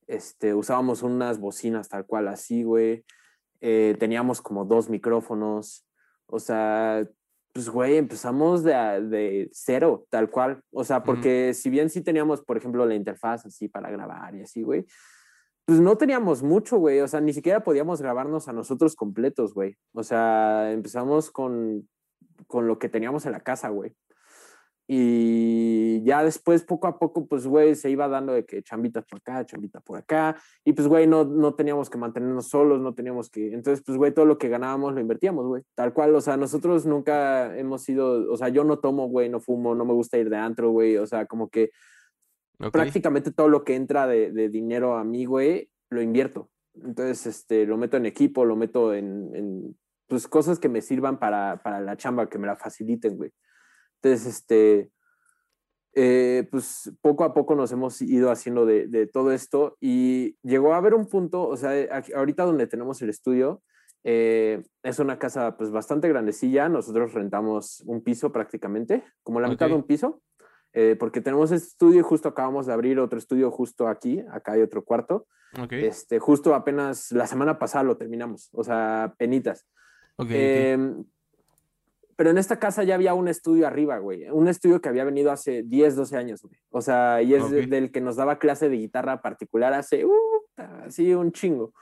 [0.06, 3.04] Este, usábamos unas bocinas tal cual así, güey.
[3.60, 5.86] Eh, teníamos como dos micrófonos.
[6.26, 7.06] O sea,
[7.52, 10.62] pues, güey, empezamos de, de cero, tal cual.
[10.72, 14.40] O sea, porque si bien sí teníamos, por ejemplo, la interfaz así para grabar y
[14.40, 14.86] así, güey,
[15.66, 17.00] pues no teníamos mucho, güey.
[17.00, 19.76] O sea, ni siquiera podíamos grabarnos a nosotros completos, güey.
[19.92, 21.86] O sea, empezamos con,
[22.46, 23.94] con lo que teníamos en la casa, güey.
[24.88, 29.18] Y ya después, poco a poco, pues, güey, se iba dando de que chambitas por
[29.18, 30.36] acá, chambita por acá.
[30.64, 33.54] Y pues, güey, no, no teníamos que mantenernos solos, no teníamos que...
[33.54, 35.62] Entonces, pues, güey, todo lo que ganábamos lo invertíamos, güey.
[35.74, 38.30] Tal cual, o sea, nosotros nunca hemos sido...
[38.32, 40.96] O sea, yo no tomo, güey, no fumo, no me gusta ir de antro, güey.
[40.96, 41.70] O sea, como que
[42.70, 46.50] prácticamente todo lo que entra de, de, dinero a mí, güey, lo invierto.
[46.74, 49.76] Entonces, este, lo meto en equipo, lo meto en, en
[50.06, 53.32] pues, cosas que me sirvan para, para la chamba, que me la faciliten, güey.
[54.02, 54.90] Entonces, este,
[55.94, 60.78] eh, pues poco a poco nos hemos ido haciendo de, todo esto y llegó a
[60.78, 61.72] haber un punto, o sea,
[62.16, 63.62] ahorita donde tenemos el estudio,
[64.04, 69.68] eh, es una casa pues bastante grandecilla, nosotros rentamos un piso prácticamente, como la mitad
[69.68, 70.22] de un piso,
[70.72, 74.52] eh, porque tenemos este estudio y justo acabamos de abrir otro estudio justo aquí, acá
[74.52, 75.26] hay otro cuarto.
[75.70, 79.66] Este, justo apenas la semana pasada lo terminamos, o sea, penitas.
[80.18, 81.04] Em,
[82.22, 84.30] pero en esta casa ya había un estudio arriba, güey.
[84.30, 86.54] Un estudio que había venido hace 10, 12 años, güey.
[86.70, 90.12] O sea, y es del que nos daba clase de guitarra particular hace, uh,
[90.86, 91.74] así un chingo.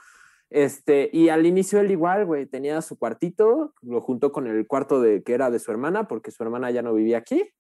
[0.49, 5.03] Este, y al inicio él igual, güey, tenía su cuartito, lo juntó con el cuarto
[5.03, 7.53] de, que era de su hermana, porque su hermana ya no vivía aquí.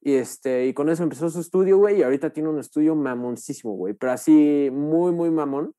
[0.00, 3.72] Y, este, y con eso empezó su estudio, güey, y ahorita tiene un estudio mamoncísimo,
[3.72, 5.74] güey, pero así muy, muy mamón,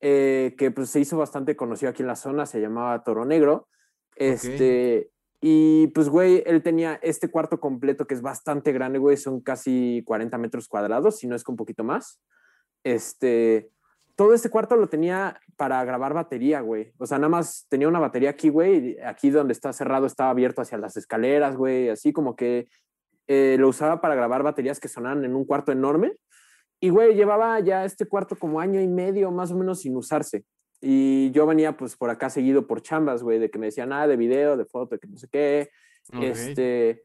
[0.00, 3.66] eh, que pues se hizo bastante conocido aquí en la zona, se llamaba Toro Negro.
[4.14, 5.10] Este,
[5.40, 10.02] y pues, güey, él tenía este cuarto completo que es bastante grande, güey, son casi
[10.06, 12.20] 40 metros cuadrados, si no es que un poquito más.
[12.84, 13.70] Este,
[14.16, 16.92] todo este cuarto lo tenía para grabar batería, güey.
[16.98, 20.60] O sea, nada más tenía una batería aquí, güey, aquí donde está cerrado estaba abierto
[20.60, 22.68] hacia las escaleras, güey, así como que
[23.26, 26.16] eh, lo usaba para grabar baterías que sonaban en un cuarto enorme.
[26.80, 30.44] Y, güey, llevaba ya este cuarto como año y medio más o menos sin usarse.
[30.80, 34.02] Y yo venía pues por acá seguido por chambas, güey, de que me decían nada
[34.02, 35.70] ah, de video, de foto, de que no sé qué.
[36.20, 37.02] Este,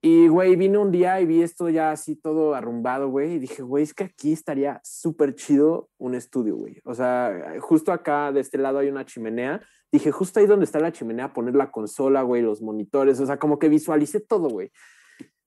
[0.00, 3.62] y güey, vine un día y vi esto ya así todo arrumbado, güey, y dije,
[3.62, 6.80] güey, es que aquí estaría súper chido un estudio, güey.
[6.84, 9.60] O sea, justo acá de este lado hay una chimenea.
[9.90, 13.38] Dije, justo ahí donde está la chimenea, poner la consola, güey, los monitores, o sea,
[13.38, 14.70] como que visualicé todo, güey.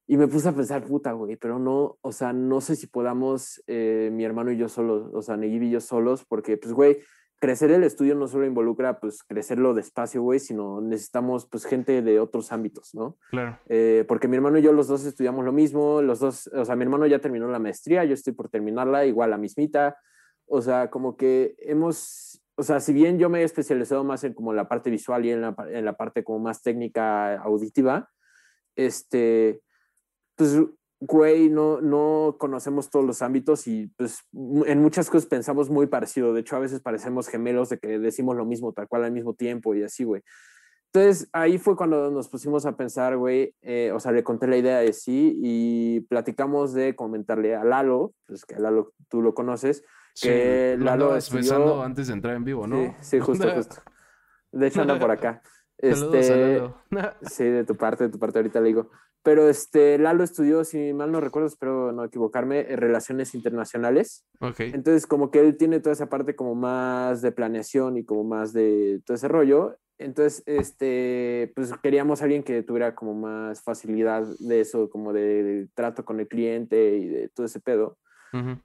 [0.07, 3.63] Y me puse a pensar, puta, güey, pero no, o sea, no sé si podamos,
[3.67, 6.97] eh, mi hermano y yo solos, o sea, Neguib y yo solos, porque, pues, güey,
[7.39, 12.19] crecer el estudio no solo involucra pues crecerlo despacio, güey, sino necesitamos pues gente de
[12.19, 13.17] otros ámbitos, ¿no?
[13.31, 13.57] Claro.
[13.67, 16.75] Eh, porque mi hermano y yo los dos estudiamos lo mismo, los dos, o sea,
[16.75, 19.97] mi hermano ya terminó la maestría, yo estoy por terminarla, igual la mismita,
[20.45, 24.33] o sea, como que hemos, o sea, si bien yo me he especializado más en
[24.33, 28.09] como la parte visual y en la, en la parte como más técnica auditiva,
[28.75, 29.61] este,
[30.35, 30.57] pues
[30.99, 36.33] güey, no, no conocemos todos los ámbitos y pues en muchas cosas pensamos muy parecido.
[36.33, 39.33] De hecho, a veces parecemos gemelos de que decimos lo mismo tal cual al mismo
[39.33, 40.21] tiempo y así, güey.
[40.91, 44.57] Entonces, ahí fue cuando nos pusimos a pensar, güey, eh, o sea, le conté la
[44.57, 49.83] idea de sí y platicamos de comentarle a Lalo, pues que Lalo tú lo conoces,
[50.19, 51.83] que Lalo estudió...
[51.83, 52.77] antes de entrar en vivo, ¿no?
[52.77, 53.75] Sí, sí justo, justo.
[54.51, 55.43] De hecho, anda por acá.
[55.77, 56.61] Este,
[57.21, 58.89] sí, de tu parte, de tu parte, ahorita le digo.
[59.23, 64.25] Pero este, Lalo estudió, si mal no recuerdo, espero no equivocarme, Relaciones Internacionales.
[64.39, 64.71] Okay.
[64.73, 68.53] Entonces, como que él tiene toda esa parte como más de planeación y como más
[68.53, 69.77] de todo ese rollo.
[69.97, 75.43] Entonces, este, pues queríamos a alguien que tuviera como más facilidad de eso, como de,
[75.43, 77.97] de trato con el cliente y de todo ese pedo.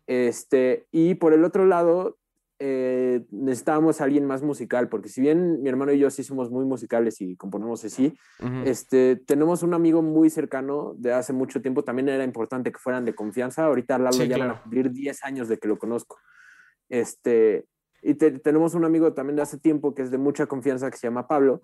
[0.07, 2.19] Este, y por el otro lado,
[2.67, 6.51] eh, necesitábamos a alguien más musical, porque si bien mi hermano y yo sí somos
[6.51, 8.62] muy musicales y componemos así, Ujú.
[8.65, 13.05] este, tenemos un amigo muy cercano de hace mucho tiempo, también era importante que fueran
[13.05, 14.53] de confianza, ahorita Lalo Sí, ya van claro.
[14.59, 16.17] a cumplir 10 años de que lo conozco.
[16.89, 17.67] Este,
[18.03, 20.97] y te- tenemos un amigo también de hace tiempo que es de mucha confianza que
[20.97, 21.61] se llama Pablo,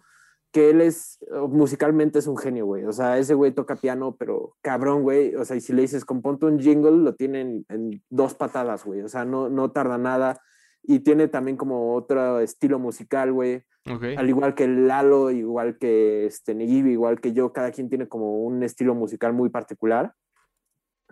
[0.52, 2.84] que él es, eh, musicalmente es un genio, güey.
[2.84, 5.34] O sea, ese güey toca piano, pero cabrón, güey.
[5.36, 8.84] O sea, y si le dices, componte un jingle, lo tiene en, en dos patadas,
[8.84, 9.00] güey.
[9.02, 10.40] O sea, no, no tarda nada.
[10.82, 13.62] Y tiene también como otro estilo musical, güey.
[13.90, 14.04] Ok.
[14.16, 18.42] Al igual que Lalo, igual que este, Negibi, igual que yo, cada quien tiene como
[18.42, 20.14] un estilo musical muy particular.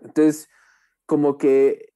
[0.03, 0.49] Entonces,
[1.07, 1.93] como que,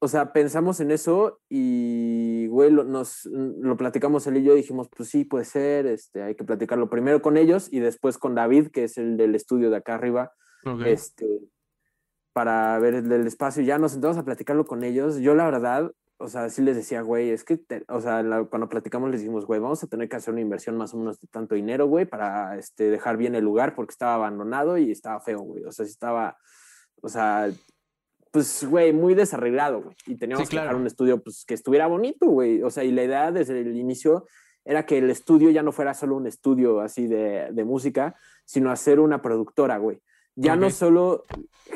[0.00, 4.88] o sea, pensamos en eso y, güey, lo, nos, lo platicamos él y yo, dijimos,
[4.94, 8.68] pues sí, puede ser, este, hay que platicarlo primero con ellos y después con David,
[8.68, 10.32] que es el del estudio de acá arriba,
[10.86, 11.26] este,
[12.32, 13.62] para ver el del espacio.
[13.62, 15.18] Ya nos sentamos a platicarlo con ellos.
[15.18, 18.44] Yo, la verdad, o sea, sí les decía, güey, es que, te- o sea, la-
[18.44, 21.20] cuando platicamos les dijimos, güey, vamos a tener que hacer una inversión más o menos
[21.20, 25.20] de tanto dinero, güey, para este, dejar bien el lugar porque estaba abandonado y estaba
[25.20, 25.64] feo, güey.
[25.64, 26.36] O sea, sí estaba,
[27.02, 27.50] o sea,
[28.30, 29.96] pues, güey, muy desarreglado, güey.
[30.06, 32.62] Y teníamos Sí, que dejar un estudio, pues, que estuviera bonito, güey.
[32.62, 34.26] O sea, y la idea desde el inicio
[34.64, 38.70] era que el estudio ya no fuera solo un estudio así de, de música, sino
[38.70, 40.00] hacer una productora, güey.
[40.36, 41.24] Ya no solo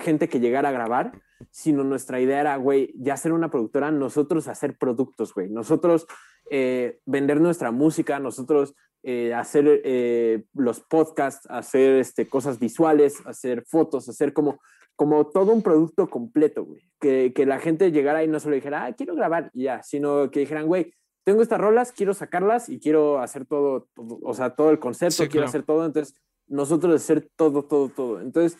[0.02, 1.12] gente que llegara a grabar,
[1.50, 5.48] sino nuestra idea era, güey, ya ser una productora, nosotros hacer productos, güey.
[5.48, 6.06] Nosotros
[6.50, 13.64] eh, vender nuestra música, nosotros eh, hacer eh, los podcasts, hacer este, cosas visuales, hacer
[13.66, 14.60] fotos, hacer como,
[14.96, 16.82] como todo un producto completo, güey.
[17.00, 20.30] Que, que la gente llegara y no solo dijera, ah, quiero grabar y ya, sino
[20.30, 20.92] que dijeran, güey,
[21.24, 25.12] tengo estas rolas, quiero sacarlas y quiero hacer todo, todo, o sea, todo el concepto,
[25.24, 25.48] Sí, quiero claro.
[25.48, 25.84] hacer todo.
[25.84, 26.14] Entonces,
[26.46, 28.20] nosotros hacer todo, todo, todo.
[28.20, 28.58] Entonces,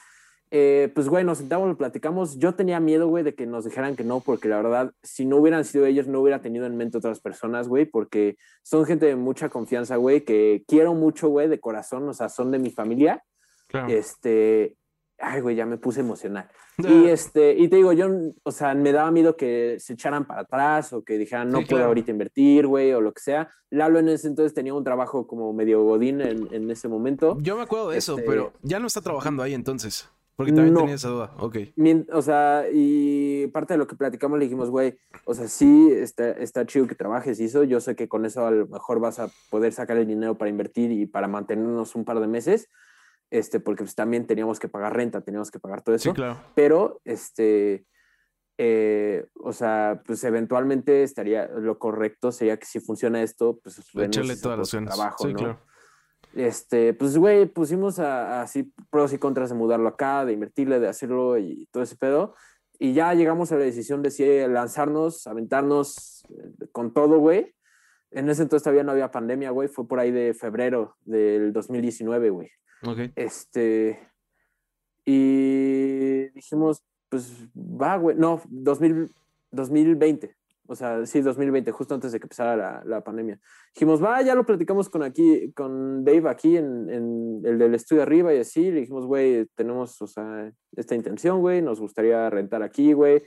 [0.50, 2.38] eh, pues, güey, nos sentamos, platicamos.
[2.38, 5.36] Yo tenía miedo, güey, de que nos dijeran que no, porque la verdad, si no
[5.36, 9.16] hubieran sido ellos, no hubiera tenido en mente otras personas, güey, porque son gente de
[9.16, 13.22] mucha confianza, güey, que quiero mucho, güey, de corazón, o sea, son de mi familia.
[13.68, 13.88] Claro.
[13.88, 14.76] Este,
[15.18, 16.48] ay, güey, ya me puse emocional.
[16.78, 18.06] Y este, y te digo, yo,
[18.44, 21.64] o sea, me daba miedo que se echaran para atrás o que dijeran, no Sí,
[21.64, 21.88] puedo claro.
[21.88, 23.50] ahorita invertir, güey, o lo que sea.
[23.68, 27.36] Lalo en ese entonces tenía un trabajo como medio godín en, en ese momento.
[27.40, 30.08] Yo me acuerdo de eso, Este- pero ya no está trabajando ahí entonces.
[30.38, 30.80] Porque también No.
[30.82, 31.34] tenía esa duda.
[31.40, 31.56] Ok.
[32.12, 36.30] O sea, y parte de lo que platicamos le dijimos, güey, o sea, sí, está,
[36.30, 39.18] está chido que trabajes y eso, yo sé que con eso a lo mejor vas
[39.18, 42.68] a poder sacar el dinero para invertir y para mantenernos un par de meses,
[43.30, 46.38] este, porque pues también teníamos que pagar renta, teníamos que pagar todo eso, Sí, claro.
[46.54, 47.84] pero, este,
[48.58, 54.02] eh, o sea, pues eventualmente estaría, lo correcto sería que si funciona esto, pues Echarle
[54.06, 54.94] renuncias a todas todo las tu ganas.
[54.94, 55.38] trabajo, sí, ¿no?
[55.38, 55.60] claro.
[56.34, 61.38] Este, pues, güey, pusimos así pros y contras de mudarlo acá, de invertirle, de hacerlo
[61.38, 62.34] y todo ese pedo.
[62.78, 67.54] Y ya llegamos a la decisión de si lanzarnos, aventarnos eh, con todo, güey.
[68.10, 69.68] En ese entonces todavía no había pandemia, güey.
[69.68, 72.48] Fue por ahí de febrero del 2019, güey.
[72.84, 73.10] Ok.
[73.16, 73.98] Este.
[75.04, 78.16] Y dijimos, pues va, güey.
[78.16, 79.12] No, 2000,
[79.50, 80.36] 2020.
[80.70, 83.40] O sea, sí, 2020, justo antes de que empezara la, la pandemia.
[83.74, 88.02] Dijimos, va, ya lo platicamos con aquí, con Dave aquí en, en el del estudio
[88.02, 88.70] arriba y así.
[88.70, 93.22] Le dijimos, güey, tenemos, o sea, esta intención, güey, nos gustaría rentar aquí, güey.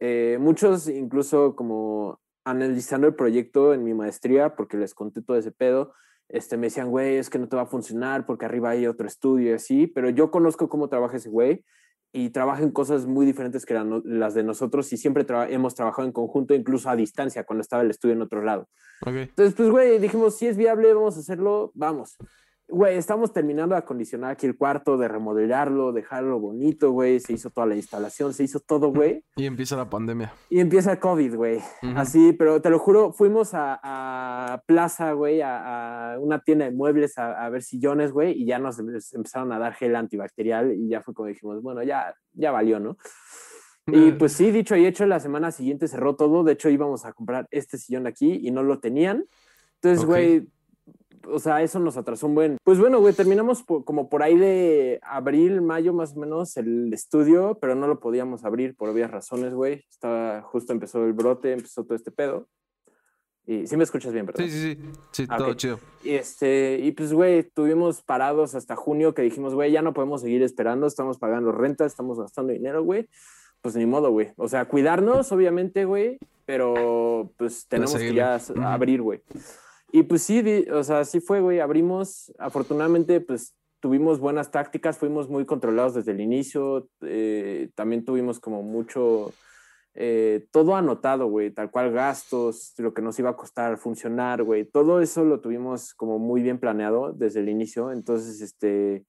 [0.00, 5.52] Eh, muchos, incluso como analizando el proyecto en mi maestría, porque les conté todo ese
[5.52, 5.92] pedo,
[6.28, 9.06] este, me decían, güey, es que no te va a funcionar porque arriba hay otro
[9.06, 11.62] estudio y así, pero yo conozco cómo trabaja ese güey
[12.12, 15.74] y trabaja en cosas muy diferentes que la las de nosotros y siempre tra- hemos
[15.74, 18.68] trabajado en conjunto, incluso a distancia, cuando estaba el estudio en otro lado.
[19.02, 19.14] Ok.
[19.14, 22.16] Entonces, pues, güey, dijimos, si es viable, vamos a hacerlo, vamos.
[22.68, 27.48] Güey, estamos terminando de acondicionar aquí el cuarto, de remodelarlo, dejarlo bonito, güey, se hizo
[27.50, 30.32] toda la instalación, se hizo todo, güey, Y empieza la pandemia.
[30.50, 31.58] y empieza el COVID, güey.
[31.58, 31.92] Ujú.
[31.96, 36.72] Así, pero te lo juro, fuimos a, a Plaza, güey, a, a una tienda de
[36.72, 40.74] muebles a, a ver sillones, güey, y ya nos em- empezaron a dar gel antibacterial
[40.74, 42.96] y ya fue como dijimos, bueno, ya, ya valió, ¿no?
[43.86, 46.42] Y pues sí, dicho y hecho, la semana siguiente cerró todo.
[46.42, 49.24] De hecho, íbamos a comprar este sillón de aquí y no lo tenían.
[49.80, 50.48] Entonces, güey,
[51.30, 52.56] o sea, eso nos atrasó un buen.
[52.64, 56.92] Pues bueno, güey, terminamos po- como por ahí de abril, mayo más o menos el
[56.92, 59.84] estudio, pero no lo podíamos abrir por obvias razones, güey.
[59.90, 62.48] Estaba, justo empezó el brote, empezó todo este pedo.
[63.48, 64.44] Y sí me escuchas bien, ¿verdad?
[64.44, 64.90] Sí, sí, sí.
[65.12, 65.78] Sí, Ah, todo chido.
[66.02, 70.22] Y, este, y pues, güey, estuvimos parados hasta junio que dijimos, güey, ya no podemos
[70.22, 73.08] seguir esperando, estamos pagando renta, estamos gastando dinero, güey.
[73.60, 74.32] Pues ni modo, güey.
[74.36, 79.22] O sea, cuidarnos, obviamente, güey, pero pues tenemos que ya abrir, güey.
[79.92, 85.28] Y pues sí, o sea, sí fue, güey, abrimos, afortunadamente, pues tuvimos buenas tácticas, fuimos
[85.28, 89.32] muy controlados desde el inicio, eh, también tuvimos como mucho,
[89.94, 94.64] eh, todo anotado, güey, tal cual gastos, lo que nos iba a costar funcionar, güey,
[94.64, 99.06] todo eso lo tuvimos como muy bien planeado desde el inicio, entonces, este,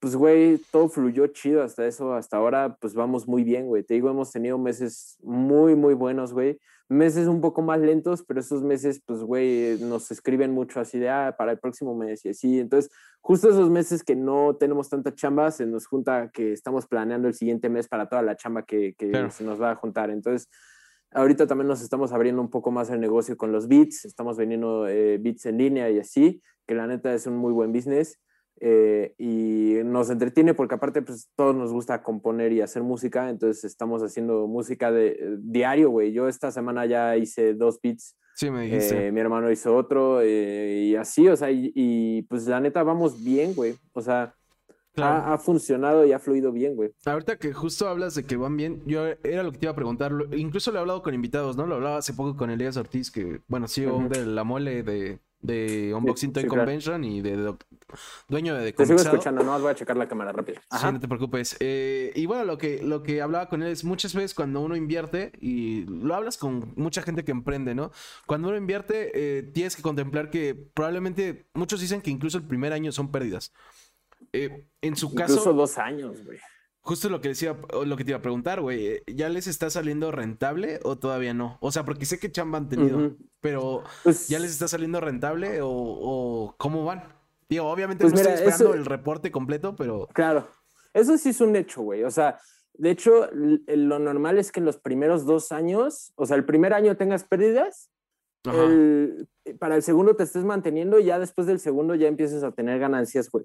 [0.00, 3.94] pues, güey, todo fluyó chido hasta eso, hasta ahora, pues vamos muy bien, güey, te
[3.94, 8.62] digo, hemos tenido meses muy, muy buenos, güey, meses un poco más lentos, pero esos
[8.62, 12.60] meses, pues, güey, nos escriben mucho así de, ah, para el próximo mes y así.
[12.60, 12.90] Entonces,
[13.20, 17.34] justo esos meses que no tenemos tanta chamba, se nos junta que estamos planeando el
[17.34, 20.10] siguiente mes para toda la chamba que, que se nos va a juntar.
[20.10, 20.48] Entonces,
[21.10, 24.86] ahorita también nos estamos abriendo un poco más el negocio con los beats, estamos vendiendo
[24.86, 28.20] eh, beats en línea y así, que la neta es un muy buen business.
[28.58, 33.64] Eh, y nos entretiene porque aparte pues todos nos gusta componer y hacer música, entonces
[33.64, 36.12] estamos haciendo música de diario, güey.
[36.12, 38.16] Yo esta semana ya hice dos beats.
[38.34, 39.06] Sí, me dijiste.
[39.06, 43.22] Eh, mi hermano hizo otro eh, y así, o sea, y, pues la neta vamos
[43.22, 43.76] bien, güey.
[43.92, 44.34] O sea,
[44.96, 46.92] ha, funcionado y ha fluido bien, güey.
[47.04, 49.76] Ahorita que justo hablas de que van bien, yo era lo que te iba a
[49.76, 50.12] preguntar.
[50.32, 51.66] Incluso lo he hablado con invitados, ¿no?
[51.66, 55.94] Lo hablaba hace poco con Elías Ortiz, que, bueno, sí, de la mole de, de
[55.94, 57.54] Unboxing Toy Convention y de,
[58.28, 60.60] dueño de Te sigo escuchando, no voy a checar la cámara rápido.
[60.70, 61.56] Sí, no te preocupes.
[61.60, 64.76] Eh, y bueno, lo que, lo que hablaba con él es muchas veces cuando uno
[64.76, 67.92] invierte, y lo hablas con mucha gente que emprende, ¿no?
[68.26, 72.72] Cuando uno invierte, eh, tienes que contemplar que probablemente muchos dicen que incluso el primer
[72.72, 73.52] año son pérdidas.
[74.32, 75.34] Eh, en su caso.
[75.34, 76.38] Incluso dos años, güey.
[76.86, 79.02] Justo lo que decía, lo que te iba a preguntar, güey.
[79.08, 81.58] ¿Ya les está saliendo rentable o todavía no?
[81.60, 85.58] O sea, porque sé que chamba han tenido, pero pues ¿ya les está saliendo rentable
[85.62, 87.02] o, cómo van?
[87.48, 90.06] Digo, obviamente pues no estoy esperando el reporte completo, pero.
[90.12, 90.46] Claro.
[90.94, 92.04] Eso sí es un hecho, güey.
[92.04, 92.38] O sea,
[92.74, 96.72] de hecho, lo normal es que en los primeros dos años, o sea, el primer
[96.72, 97.90] año tengas pérdidas,
[99.58, 102.78] para el segundo te estés manteniendo y ya después del segundo ya empieces a tener
[102.78, 103.44] ganancias, güey.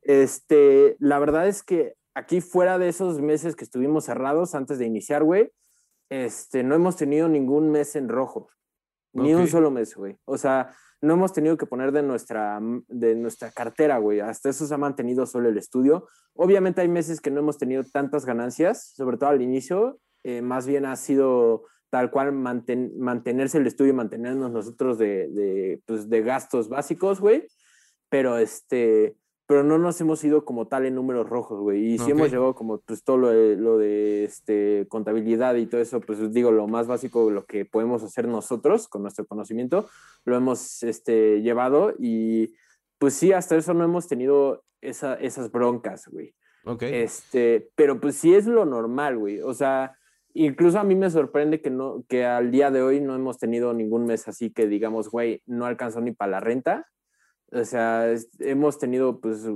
[0.00, 4.86] Este, la verdad es que aquí fuera de esos meses que estuvimos cerrados antes de
[4.86, 5.50] iniciar, güey,
[6.10, 8.48] este, no hemos tenido ningún mes en rojo.
[9.14, 10.16] Ni un solo mes, güey.
[10.24, 14.20] O sea, no hemos tenido que poner de nuestra, de nuestra cartera, güey.
[14.20, 16.08] Hasta eso se ha mantenido solo el estudio.
[16.34, 19.98] Obviamente hay meses que no hemos tenido tantas ganancias, sobre todo al inicio.
[20.22, 25.82] Eh, más bien ha sido tal cual mantenerse el estudio y mantenernos nosotros de, de,
[25.86, 27.46] pues, de gastos básicos, güey.
[28.08, 29.16] Pero este,
[29.52, 31.92] pero no nos hemos ido como tal en números rojos, güey.
[31.92, 35.82] Y sí hemos llevado como pues todo lo de, lo de este, contabilidad y todo
[35.82, 39.90] eso, pues digo, lo más básico, lo que podemos hacer nosotros con nuestro conocimiento,
[40.24, 42.54] lo hemos este, llevado y
[42.96, 46.34] pues sí, hasta eso no hemos tenido esa, esas broncas, güey.
[46.64, 46.84] Ok.
[46.84, 49.42] Este, pero pues sí es lo normal, güey.
[49.42, 49.98] O sea,
[50.32, 53.74] incluso a mí me sorprende que, no, que al día de hoy no hemos tenido
[53.74, 56.86] ningún mes así que digamos, güey, no alcanzó ni para la renta
[57.52, 59.46] o sea, hemos tenido pues,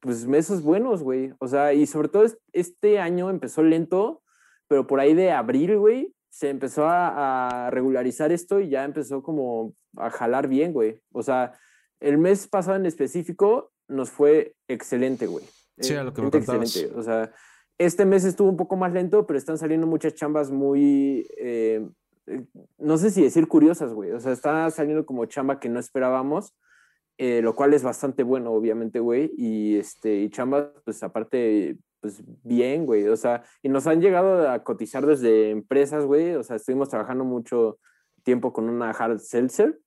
[0.00, 1.32] pues meses buenos, güey.
[1.38, 4.22] O sea, y sobre todo este año empezó lento,
[4.68, 9.74] pero por ahí de abril, güey, se empezó a, regularizar esto y ya empezó como
[9.96, 11.00] a jalar bien, güey.
[11.12, 11.54] O sea,
[11.98, 15.44] el mes pasado en específico nos fue excelente, güey.
[15.78, 16.92] Sí, a lo que me Excelente.
[16.94, 17.32] O sea,
[17.78, 21.84] este mes estuvo un poco más lento, pero están saliendo muchas chambas muy, eh,
[22.26, 22.44] eh,
[22.78, 24.12] no sé si decir curiosas, güey.
[24.12, 26.54] O sea, está saliendo como chamba que no esperábamos
[27.18, 29.32] eh, lo cual es bastante bueno, obviamente, güey.
[29.36, 33.08] Y, este, y chambas, pues aparte, pues bien, güey.
[33.08, 36.34] O sea, y nos han llegado a cotizar desde empresas, güey.
[36.34, 37.78] O sea, estuvimos trabajando mucho
[38.22, 39.78] tiempo con una hard seltzer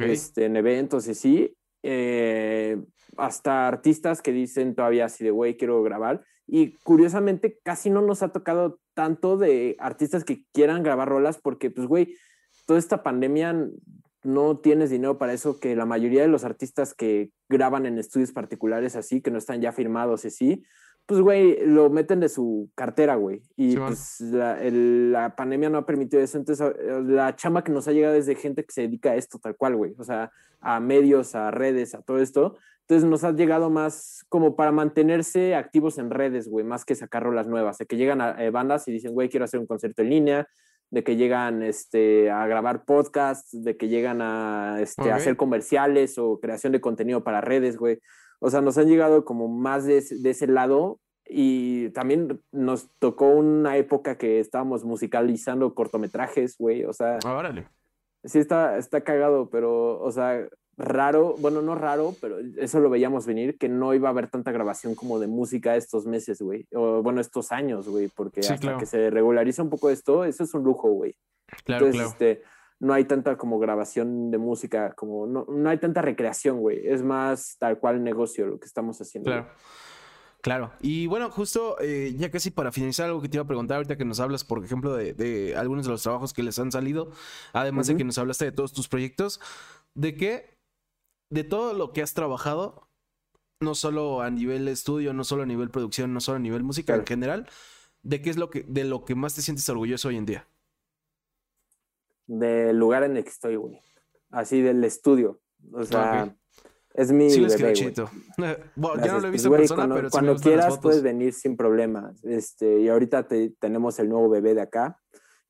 [0.00, 1.56] este, en eventos y sí.
[1.82, 2.78] Eh,
[3.16, 6.24] hasta artistas que dicen todavía así de, güey, quiero grabar.
[6.48, 11.70] Y curiosamente, casi no nos ha tocado tanto de artistas que quieran grabar rolas porque,
[11.70, 12.16] pues, güey,
[12.66, 13.68] toda esta pandemia
[14.26, 18.32] no tienes dinero para eso, que la mayoría de los artistas que graban en estudios
[18.32, 20.64] particulares así, que no están ya firmados y así,
[21.06, 23.40] pues, güey, lo meten de su cartera, güey.
[23.56, 26.36] Y pues la, pandemia no ha permitido eso.
[26.36, 26.74] Entonces,
[27.04, 29.56] la chama que nos ha llegado es de gente que se dedica a esto tal
[29.56, 29.94] cual, güey.
[29.98, 32.56] O sea, a medios, a redes, a todo esto.
[32.80, 37.22] Entonces, nos ha llegado más como para mantenerse activos en redes, güey, más que sacar
[37.22, 37.78] rolas nuevas.
[37.78, 40.48] De que llegan a eh, bandas y dicen, güey, quiero hacer un concierto en línea,
[40.90, 46.38] de que llegan este, a grabar podcasts, de que llegan a, este, hacer comerciales o
[46.40, 47.98] creación de contenido para redes, güey.
[48.38, 53.76] O sea, nos han llegado como más de, ese lado y también nos tocó una
[53.76, 56.84] época que estábamos musicalizando cortometrajes, güey.
[56.84, 57.52] O sea, ah,
[58.24, 60.46] sí está, está cagado, pero, o sea,
[60.76, 64.52] raro, bueno, no raro, pero eso lo veíamos venir, que no iba a haber tanta
[64.52, 68.86] grabación como de música estos meses, güey, o bueno, estos años, güey, porque hasta que
[68.86, 71.14] se regulariza un poco esto, eso es un lujo, güey.
[71.64, 72.42] Claro, Entonces, Este,
[72.80, 76.86] no hay tanta como grabación de música, como no, no hay tanta recreación, güey.
[76.86, 79.30] Es más tal cual negocio lo que estamos haciendo.
[79.30, 79.48] Claro.
[80.42, 80.70] Claro.
[80.80, 83.96] Y bueno, justo eh, ya casi para finalizar, algo que te iba a preguntar ahorita
[83.96, 87.10] que nos hablas, por ejemplo, de, algunos de los trabajos que les han salido,
[87.52, 89.40] además de que nos hablaste de todos tus proyectos,
[89.94, 90.55] de qué,
[91.30, 92.88] de todo lo que has trabajado,
[93.60, 96.94] no solo a nivel estudio, no solo a nivel producción, no solo a nivel música
[96.94, 97.48] en general,
[98.02, 100.48] de qué es lo que, de lo que más te sientes orgulloso hoy en día.
[102.26, 103.80] Del lugar en el que estoy, güey.
[104.30, 105.40] Así del estudio.
[105.72, 106.36] O sea,
[106.94, 107.74] es mi sí, bebé,
[108.76, 111.56] bueno, ya no lo he visto en persona, cuando, pero cuando quieras puedes venir sin
[111.56, 112.24] problemas.
[112.24, 113.26] Este, y ahorita
[113.58, 114.98] tenemos el nuevo bebé de acá,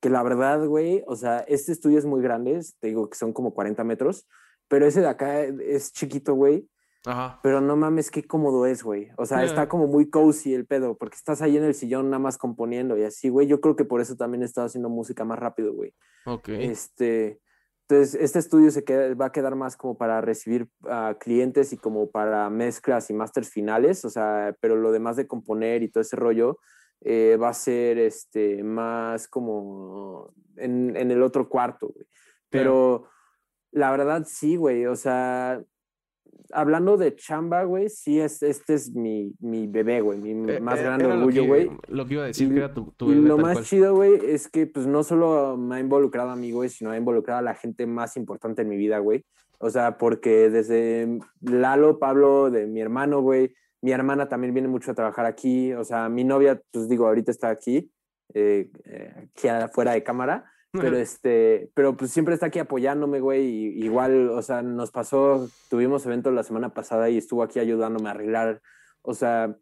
[0.01, 3.33] que la verdad, güey, o sea, este estudio es muy grande, te digo que son
[3.33, 4.27] como 40 metros,
[4.69, 6.69] pero ese de acá es chiquito, güey.
[7.05, 7.39] Ajá.
[7.43, 9.11] Pero no mames, qué cómodo es, güey.
[9.17, 12.19] O sea, está como muy cozy el pedo, porque estás ahí en el sillón nada
[12.19, 13.47] más componiendo y así, güey.
[13.47, 15.95] Yo creo que por eso también he estado haciendo música más rápido, güey.
[16.25, 16.49] Ok.
[16.49, 17.41] Este,
[17.89, 21.77] entonces, este estudio se queda, va a quedar más como para recibir a clientes y
[21.77, 26.01] como para mezclas y masters finales, o sea, pero lo demás de componer y todo
[26.01, 26.59] ese rollo
[27.03, 32.07] eh, va a ser este, más como en, en el otro cuarto, güey.
[32.51, 33.09] Pero
[33.77, 35.63] la verdad sí, güey, o sea,
[36.51, 40.81] hablando de chamba, güey, sí, es, este es mi, mi bebé, güey, mi eh, más
[40.81, 41.71] eh, grande orgullo, güey.
[41.89, 44.19] Lo, que iba a decir, que era tu, tu bebé, Y lo más chido, güey,
[44.25, 47.43] es que pues no solo me ha involucrado a mí, güey, sino ha involucrado a
[47.43, 49.27] la gente más importante en mi vida, güey.
[49.59, 54.93] O sea, porque desde Lalo, Pablo, de mi hermano, güey, mi hermana también viene mucho
[54.93, 55.75] a trabajar aquí.
[55.75, 57.91] O sea, mi novia, pues digo, ahorita está aquí,
[58.33, 58.71] eh,
[59.35, 60.51] aquí afuera de cámara.
[60.73, 63.47] Pero este, pero pues siempre está aquí apoyándome, güey.
[63.83, 68.13] igual, o sea, nos pasó, tuvimos evento la semana pasada y estuvo aquí ayudándome a
[68.13, 68.61] arreglar,
[69.03, 69.57] o sea,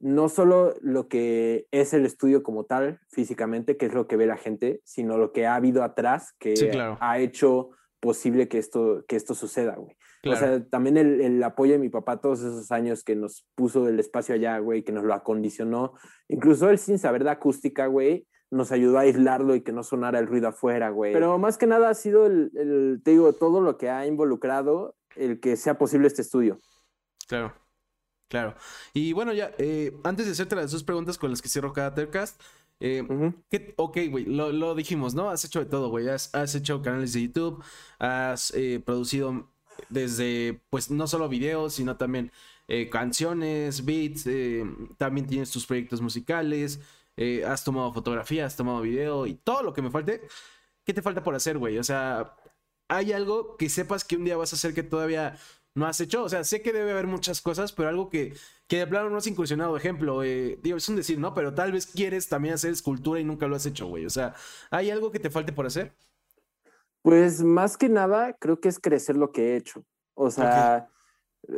[0.00, 4.26] no solo lo que es el estudio como tal, físicamente, que es lo que ve
[4.26, 6.54] la gente, sino lo que ha habido atrás que
[7.00, 9.96] ha hecho posible que esto, que esto suceda, güey.
[10.26, 13.88] O sea, también el, el, apoyo de mi papá todos esos años que nos puso
[13.88, 15.92] el espacio allá, güey, que nos lo acondicionó.
[16.28, 20.18] Incluso él sin saber de acústica, güey, nos ayudó a aislarlo y que no sonara
[20.18, 21.12] el ruido afuera, güey.
[21.12, 25.40] Pero más que nada ha sido el, te digo, todo lo que ha involucrado el
[25.40, 26.58] que sea posible este estudio.
[27.26, 27.54] Claro,
[28.28, 28.54] claro.
[28.92, 31.94] Y bueno, ya, eh, antes de hacerte las dos preguntas con las que cierro cada
[31.94, 32.40] Tercast,
[32.80, 33.02] eh,
[33.76, 35.30] ok, güey, lo, dijimos, ¿no?
[35.30, 36.08] Has hecho de todo, güey.
[36.08, 37.62] Has, hecho canales de YouTube,
[37.98, 39.48] has eh, producido
[39.88, 42.30] desde, pues, no solo videos, sino también
[42.90, 44.26] canciones, beats,
[44.96, 46.80] también tienes tus proyectos musicales.
[47.16, 50.22] Eh, has tomado fotografía, has tomado video y todo lo que me falte.
[50.84, 51.78] ¿Qué te falta por hacer, güey?
[51.78, 52.36] O sea,
[52.88, 55.36] ¿hay algo que sepas que un día vas a hacer que todavía
[55.74, 56.24] no has hecho?
[56.24, 58.34] O sea, sé que debe haber muchas cosas, pero algo que,
[58.66, 59.76] que de plano no has incursionado.
[59.76, 61.34] Ejemplo, eh, digo, es un decir, ¿no?
[61.34, 64.04] Pero tal vez quieres también hacer escultura y nunca lo has hecho, güey.
[64.06, 64.34] O sea,
[64.70, 65.94] ¿hay algo que te falte por hacer?
[67.02, 69.84] Pues más que nada, creo que es crecer lo que he hecho.
[70.14, 70.88] O sea,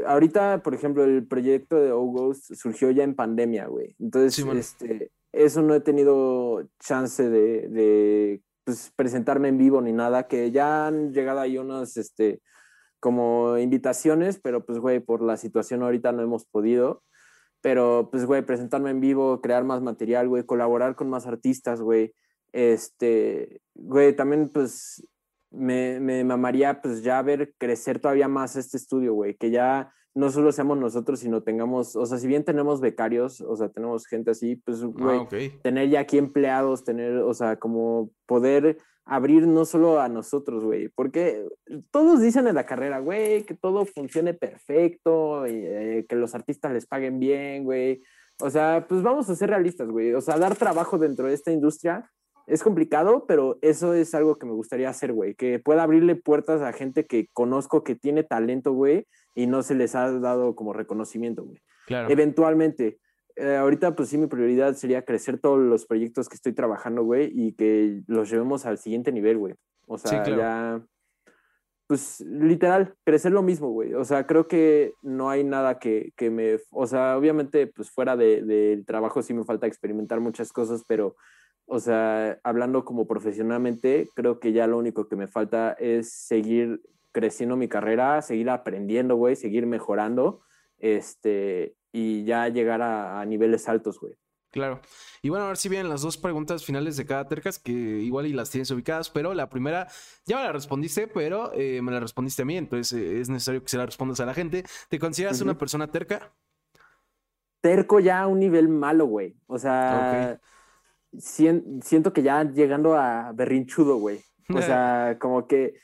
[0.07, 3.95] ahorita, por ejemplo, el proyecto de O-Ghost surgió ya en pandemia, güey.
[4.01, 10.51] Entonces, este, eso no he tenido chance de, pues, presentarme en vivo ni nada, que
[10.51, 12.41] ya han llegado ahí unas, este,
[13.01, 17.03] como invitaciones, pero pues, güey, por la situación ahorita no hemos podido.
[17.61, 22.15] Pero, pues, güey, presentarme en vivo, crear más material, güey, colaborar con más artistas, güey.
[22.53, 25.07] Este, güey, también, pues,
[25.51, 30.31] me, me mamaría, pues, ya ver crecer todavía más este estudio, güey, que ya no
[30.31, 34.31] solo seamos nosotros, sino tengamos, o sea, si bien tenemos becarios, o sea, tenemos gente
[34.31, 39.67] así, pues, ah, güey, tener ya aquí empleados, tener, o sea, como poder abrir no
[39.67, 41.47] solo a nosotros, güey, porque
[41.91, 46.73] todos dicen en la carrera, güey, que todo funcione perfecto, y, eh, que los artistas
[46.73, 48.03] les paguen bien, güey.
[48.41, 50.15] O sea, pues vamos a ser realistas, güey.
[50.15, 52.11] O sea, dar trabajo dentro de esta industria
[52.47, 56.63] es complicado, pero eso es algo que me gustaría hacer, güey, que pueda abrirle puertas
[56.63, 60.73] a gente que conozco que tiene talento, güey, y no se les ha dado como
[60.73, 61.61] reconocimiento, güey.
[61.87, 62.11] Claro.
[62.11, 62.99] Eventualmente,
[63.37, 67.31] eh, ahorita pues sí mi prioridad sería crecer todos los proyectos que estoy trabajando, güey,
[67.35, 69.55] y que los llevemos al siguiente nivel, güey.
[69.87, 70.83] O sea, ya,
[71.87, 73.95] pues literal, crecer lo mismo, güey.
[73.95, 78.17] O sea, creo que no hay nada que, que me, o sea, obviamente pues fuera
[78.17, 81.17] del de, trabajo sí me falta experimentar muchas cosas, pero,
[81.67, 86.81] o sea, hablando como profesionalmente, creo que ya lo único que me falta es seguir
[87.13, 90.43] creciendo mi carrera, seguir aprendiendo, güey, seguir mejorando,
[90.79, 94.15] este, y ya llegar a, niveles altos, güey.
[94.51, 94.81] Claro.
[95.23, 98.27] Y bueno, a ver si vienen las dos preguntas finales de cada tercas, que igual
[98.27, 99.89] y las tienes ubicadas, pero la primera
[100.25, 103.63] ya me la respondiste, pero eh, me la respondiste a mí, entonces eh, es necesario
[103.63, 104.65] que se la respondas a la gente.
[104.89, 106.33] ¿Te consideras una persona terca?
[107.61, 109.37] Terco ya a un nivel malo, güey.
[109.47, 110.41] O sea,
[111.19, 114.21] siento que ya llegando a berrinchudo, güey.
[114.55, 115.75] O sea, como que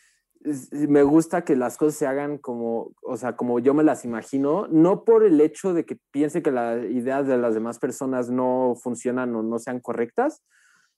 [0.88, 4.66] me gusta que las cosas se hagan como, o sea, como yo me las imagino,
[4.68, 8.74] no por el hecho de que piense que las ideas de las demás personas no
[8.82, 10.42] funcionan o no sean correctas,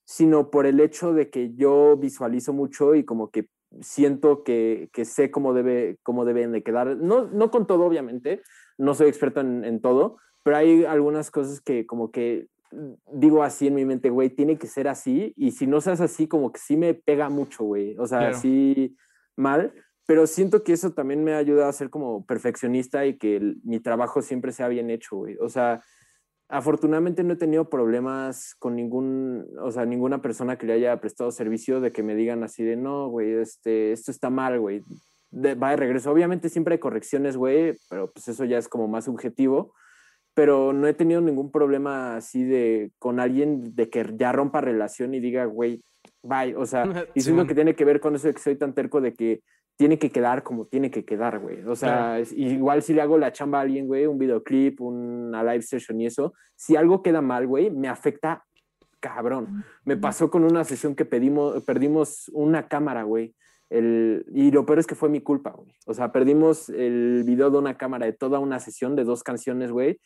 [0.05, 3.47] sino por el hecho de que yo visualizo mucho y como que
[3.81, 6.97] siento que, que sé cómo, debe, cómo deben de quedar.
[6.97, 8.41] No, no con todo, obviamente,
[8.77, 12.47] no soy experto en, en todo, pero hay algunas cosas que como que
[13.11, 16.27] digo así en mi mente, güey, tiene que ser así, y si no seas así,
[16.27, 18.95] como que sí me pega mucho, güey, o sea, sí
[19.35, 19.73] mal,
[20.05, 24.21] pero siento que eso también me ayuda a ser como perfeccionista y que mi trabajo
[24.21, 25.81] siempre sea bien hecho, güey, o sea,
[26.47, 31.31] afortunadamente no he tenido problemas con ningún, o sea, ninguna persona que le haya prestado
[31.31, 34.83] servicio de que me digan así de, no, güey, este, esto está mal, güey,
[35.33, 36.11] va de regreso.
[36.11, 39.73] Obviamente siempre hay correcciones, güey, pero pues eso ya es como más subjetivo
[40.35, 45.13] pero no he tenido ningún problema así de con alguien de que ya rompa relación
[45.15, 45.81] y diga, güey,
[46.21, 46.55] bye.
[46.57, 46.83] O sea,
[47.15, 49.41] y siento que tiene que ver con eso de que soy tan terco de que
[49.77, 51.63] tiene que quedar como tiene que quedar, güey.
[51.63, 55.63] O sea, igual si le hago la chamba a alguien, güey, un videoclip, una live
[55.63, 58.43] session y eso, si algo queda mal, güey, me afecta
[58.99, 59.63] cabrón.
[59.85, 63.35] Me pasó con una sesión que pedimos, perdimos una cámara, güey.
[63.69, 65.73] El, y lo peor es que fue mi culpa, güey.
[65.85, 69.71] O sea, perdimos el video de una cámara de toda una sesión de dos canciones,
[69.71, 69.99] güey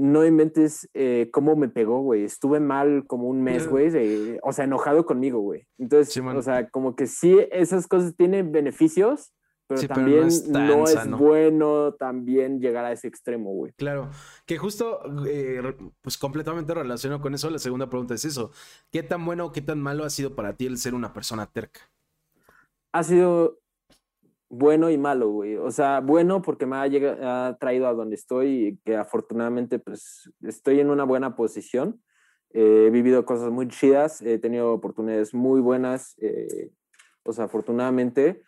[0.00, 2.24] no inventes eh, cómo me pegó, güey.
[2.24, 3.88] Estuve mal como un mes, güey,
[4.42, 5.66] o sea, enojado conmigo, güey.
[5.78, 9.34] Entonces, o sea, como que sí, esas cosas tienen beneficios,
[9.66, 13.72] pero también no es, bueno también llegar a ese extremo, güey.
[13.76, 14.08] Claro,
[14.46, 15.60] que justo, eh,
[16.00, 18.52] pues completamente relacionado con eso, la segunda pregunta es eso.
[18.90, 21.52] ¿Qué tan bueno o qué tan malo ha sido para ti el ser una persona
[21.52, 21.80] terca?
[22.92, 23.60] Ha sido
[24.50, 25.56] bueno y malo, güey.
[25.56, 30.80] O sea, bueno porque me ha, traído a donde estoy y que afortunadamente pues estoy
[30.80, 32.02] en una buena posición.
[32.52, 36.72] he vivido cosas muy chidas, he tenido oportunidades muy buenas, eh,
[37.22, 38.42] o sea, afortunadamente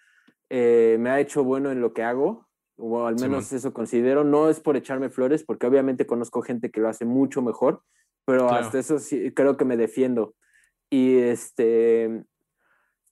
[0.50, 4.24] eh, me ha hecho bueno en lo que hago, o al menos eso considero.
[4.24, 7.82] No es por echarme flores, porque obviamente conozco gente que lo hace mucho mejor,
[8.26, 10.34] pero hasta eso sí creo que me defiendo.
[10.90, 12.24] Y este,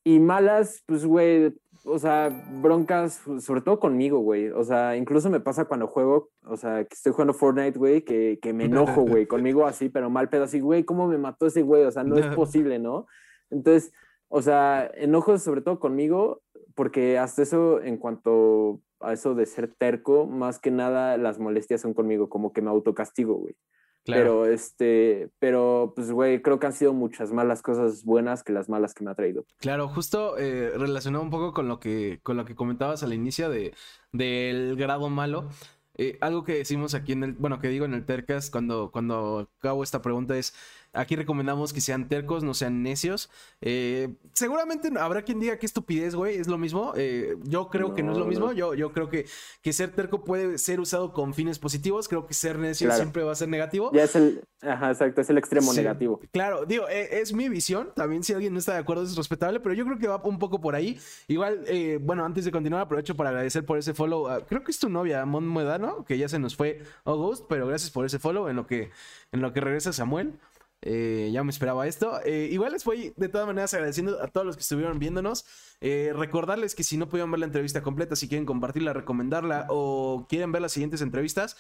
[0.05, 2.28] y malas, pues, güey, o sea,
[2.61, 4.48] broncas, sobre todo conmigo, güey.
[4.51, 8.38] O sea, incluso me pasa cuando juego, o sea, que estoy jugando Fortnite, güey, que,
[8.40, 11.62] que me enojo, güey, conmigo así, pero mal pedo, así, güey, ¿cómo me mató ese
[11.62, 11.84] güey?
[11.84, 13.07] O sea, no es posible, ¿no?
[13.51, 13.92] Entonces,
[14.28, 16.42] o sea, enojos sobre todo conmigo,
[16.74, 21.80] porque hasta eso, en cuanto a eso de ser terco, más que nada las molestias
[21.80, 23.57] son conmigo, como que me autocastigo, güey.
[24.05, 28.68] Pero, este, pero, pues, güey, creo que han sido muchas malas cosas buenas que las
[28.68, 29.44] malas que me ha traído.
[29.59, 33.51] Claro, justo eh, relacionado un poco con lo que, con lo que comentabas al inicio
[33.51, 33.74] de,
[34.12, 35.48] del grado malo.
[35.96, 39.51] Eh, algo que decimos aquí en el, bueno, que digo en el Tercas cuando, cuando
[39.62, 40.55] hago esta pregunta es,
[40.93, 43.30] Aquí recomendamos que sean tercos, no sean necios.
[43.61, 46.95] Eh, seguramente habrá quien diga que estupidez, güey, es lo mismo.
[46.97, 48.53] Eh, yo creo que no es lo mismo.
[48.53, 49.26] Yo, yo creo que,
[49.62, 52.09] que ser terco puede ser usado con fines positivos.
[52.09, 53.93] Creo que ser necio siempre va a ser negativo.
[53.93, 56.20] Ya es el, ajá, exacto, es el extremo negativo.
[56.32, 57.93] Claro, digo, eh, es mi visión.
[57.95, 60.41] También si alguien no está de acuerdo es respetable, pero yo creo que va un
[60.41, 60.99] poco por ahí.
[61.28, 61.66] Igual,
[62.01, 64.26] bueno, antes de continuar, aprovecho para agradecer por ese follow.
[64.49, 67.93] creo que es tu novia, Mon Muedano, que ya se nos fue August, pero gracias
[67.93, 68.91] por ese follow en lo que,
[69.30, 70.34] en lo que regresa Samuel.
[70.83, 72.20] Eh, ya me esperaba esto.
[72.24, 75.45] Eh, igual les voy de todas maneras agradeciendo a todos los que estuvieron viéndonos.
[75.81, 80.26] Eh, recordarles que si no pudieron ver la entrevista completa, si quieren compartirla, recomendarla o
[80.28, 81.57] quieren ver las siguientes entrevistas,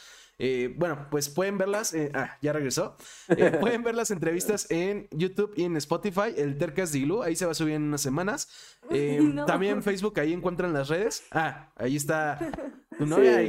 [0.76, 1.94] bueno, pues pueden verlas.
[2.14, 2.96] ah, ya regresó.
[3.60, 6.32] pueden ver las entrevistas en YouTube y en Spotify.
[6.34, 8.48] El Tercas de ahí se va a subir en unas semanas.
[9.46, 11.24] También en Facebook, ahí encuentran las redes.
[11.30, 12.38] Ah, ahí está
[12.96, 13.42] tu novia.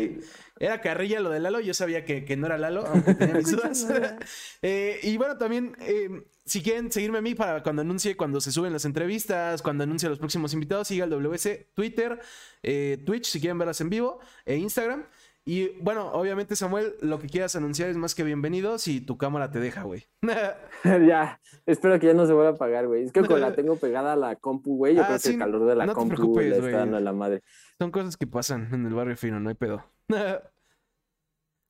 [0.62, 3.88] Era carrilla lo de Lalo, yo sabía que, no era Lalo, aunque tenía mis dudas.
[4.62, 8.52] Eh, y bueno, también, eh, si quieren seguirme a mí para cuando anuncie, cuando se
[8.52, 12.20] suben las entrevistas, cuando anuncie los próximos invitados, siga el WC, Twitter,
[12.62, 15.06] eh, Twitch, si quieren verlas en vivo, e Instagram.
[15.44, 19.50] Y bueno, obviamente, Samuel, lo que quieras anunciar es más que bienvenido si tu cámara
[19.50, 20.06] te deja, güey.
[20.84, 23.06] ya, espero que ya no se vuelva a apagar, güey.
[23.06, 24.96] Es que con la tengo pegada a la compu, güey.
[24.96, 27.14] Yo ah, creo que el calor de la no compu le está dando a la
[27.14, 27.42] madre.
[27.80, 29.84] Son cosas que pasan en el barrio fino, no hay pedo.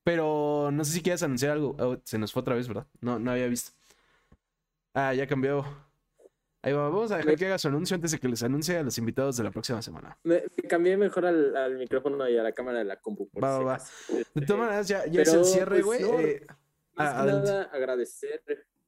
[0.03, 1.75] Pero no sé si quieres anunciar algo.
[1.79, 2.87] Oh, se nos fue otra vez, ¿verdad?
[3.01, 3.71] No, no había visto.
[4.93, 5.63] Ah, ya cambió.
[6.63, 8.83] Ahí va, vamos a dejar que haga su anuncio antes de que les anuncie a
[8.83, 10.17] los invitados de la próxima semana.
[10.23, 13.29] Me, cambié mejor al, micrófono y a la cámara de la compu.
[13.41, 13.81] va, va, va.
[14.35, 16.25] De todas maneras, ya, ya es el cierre, pues, güey.
[16.25, 16.47] eh,
[16.97, 18.43] ah, nada, agradecer,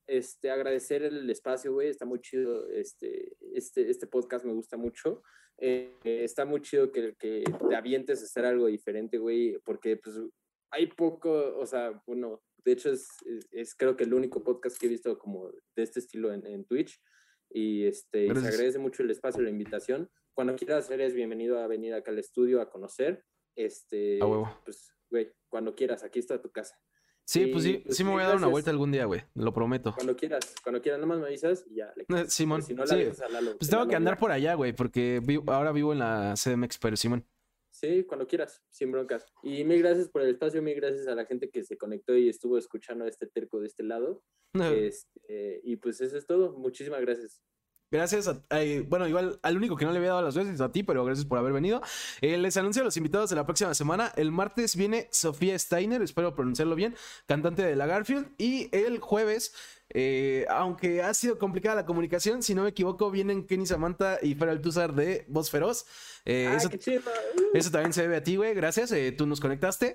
[0.05, 1.89] este, agradecer el espacio, güey.
[1.89, 2.69] Está muy chido.
[2.69, 5.23] Este, este, este podcast me gusta mucho.
[5.59, 10.19] Eh, está muy chido que, que te avientes a hacer algo diferente, güey, porque pues
[10.71, 13.07] hay poco, o sea, bueno, de hecho es,
[13.51, 16.65] es, creo que el único podcast que he visto como de este estilo en, en
[16.65, 16.99] Twitch.
[17.49, 20.09] y este, se agradece mucho el espacio, la invitación.
[20.33, 23.23] Cuando quieras, eres bienvenido a venir acá al estudio a conocer.
[23.55, 24.19] Este,
[24.65, 26.75] pues, güey, cuando quieras, aquí está tu casa.
[27.25, 29.53] Sí, pues sí, pues, sí me voy a dar una vuelta algún día, güey, lo
[29.53, 29.93] prometo.
[29.95, 31.93] Cuando quieras, cuando quieras, nomás me avisas y ya.
[31.95, 32.95] Le Simón, si no, sí.
[32.95, 36.77] a Lalo, pues tengo que andar por allá, güey, porque ahora vivo en la CDMX,
[36.79, 37.25] pero Simón.
[37.73, 39.25] Sí, cuando quieras, sin broncas.
[39.41, 42.29] Y mil gracias por el espacio, mil gracias a la gente que se conectó y
[42.29, 44.23] estuvo escuchando a este terco de este lado.
[44.93, 46.53] Este, y pues eso es todo.
[46.53, 47.41] Muchísimas gracias.
[47.93, 48.41] Gracias a,
[48.87, 51.27] bueno, igual al único que no le había dado las veces a ti, pero gracias
[51.27, 51.79] por haber venido.
[52.21, 54.11] Eh, les anuncio a los invitados de la próxima semana.
[54.15, 56.95] El martes viene Sofía Steiner, espero pronunciarlo bien,
[57.27, 58.31] cantante de la Garfield.
[58.39, 59.53] Y el jueves,
[59.89, 64.33] eh, aunque ha sido complicada la comunicación, si no me equivoco, vienen Kenny Samantha y
[64.33, 65.85] Fer Altuzar de Voz Feroz.
[66.25, 66.71] Eh, eso,
[67.53, 68.55] eso, también se debe a ti, güey.
[68.55, 69.93] Gracias, tú nos conectaste.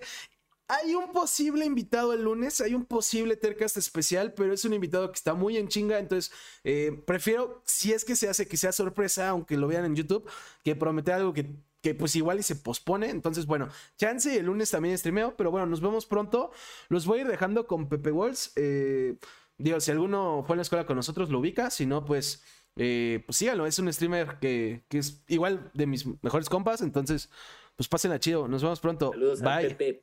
[0.71, 5.11] Hay un posible invitado el lunes, hay un posible Tercast especial, pero es un invitado
[5.11, 6.31] que está muy en chinga, entonces
[6.63, 10.29] eh, prefiero, si es que se hace, que sea sorpresa, aunque lo vean en YouTube,
[10.63, 11.49] que prometer algo que,
[11.81, 13.09] que pues igual y se pospone.
[13.09, 16.51] Entonces, bueno, chance el lunes también streameo, pero bueno, nos vemos pronto.
[16.91, 18.53] Los voy a ir dejando con Pepe Walls.
[18.57, 19.17] Eh,
[19.57, 22.43] digo, si alguno fue a la escuela con nosotros, lo ubica, si no, pues...
[22.81, 27.29] Eh, pues síganlo, es un streamer que, que es igual de mis mejores compas, entonces
[27.75, 28.47] pues pásenla chido.
[28.47, 29.13] Nos vemos pronto.
[29.41, 30.03] Bye.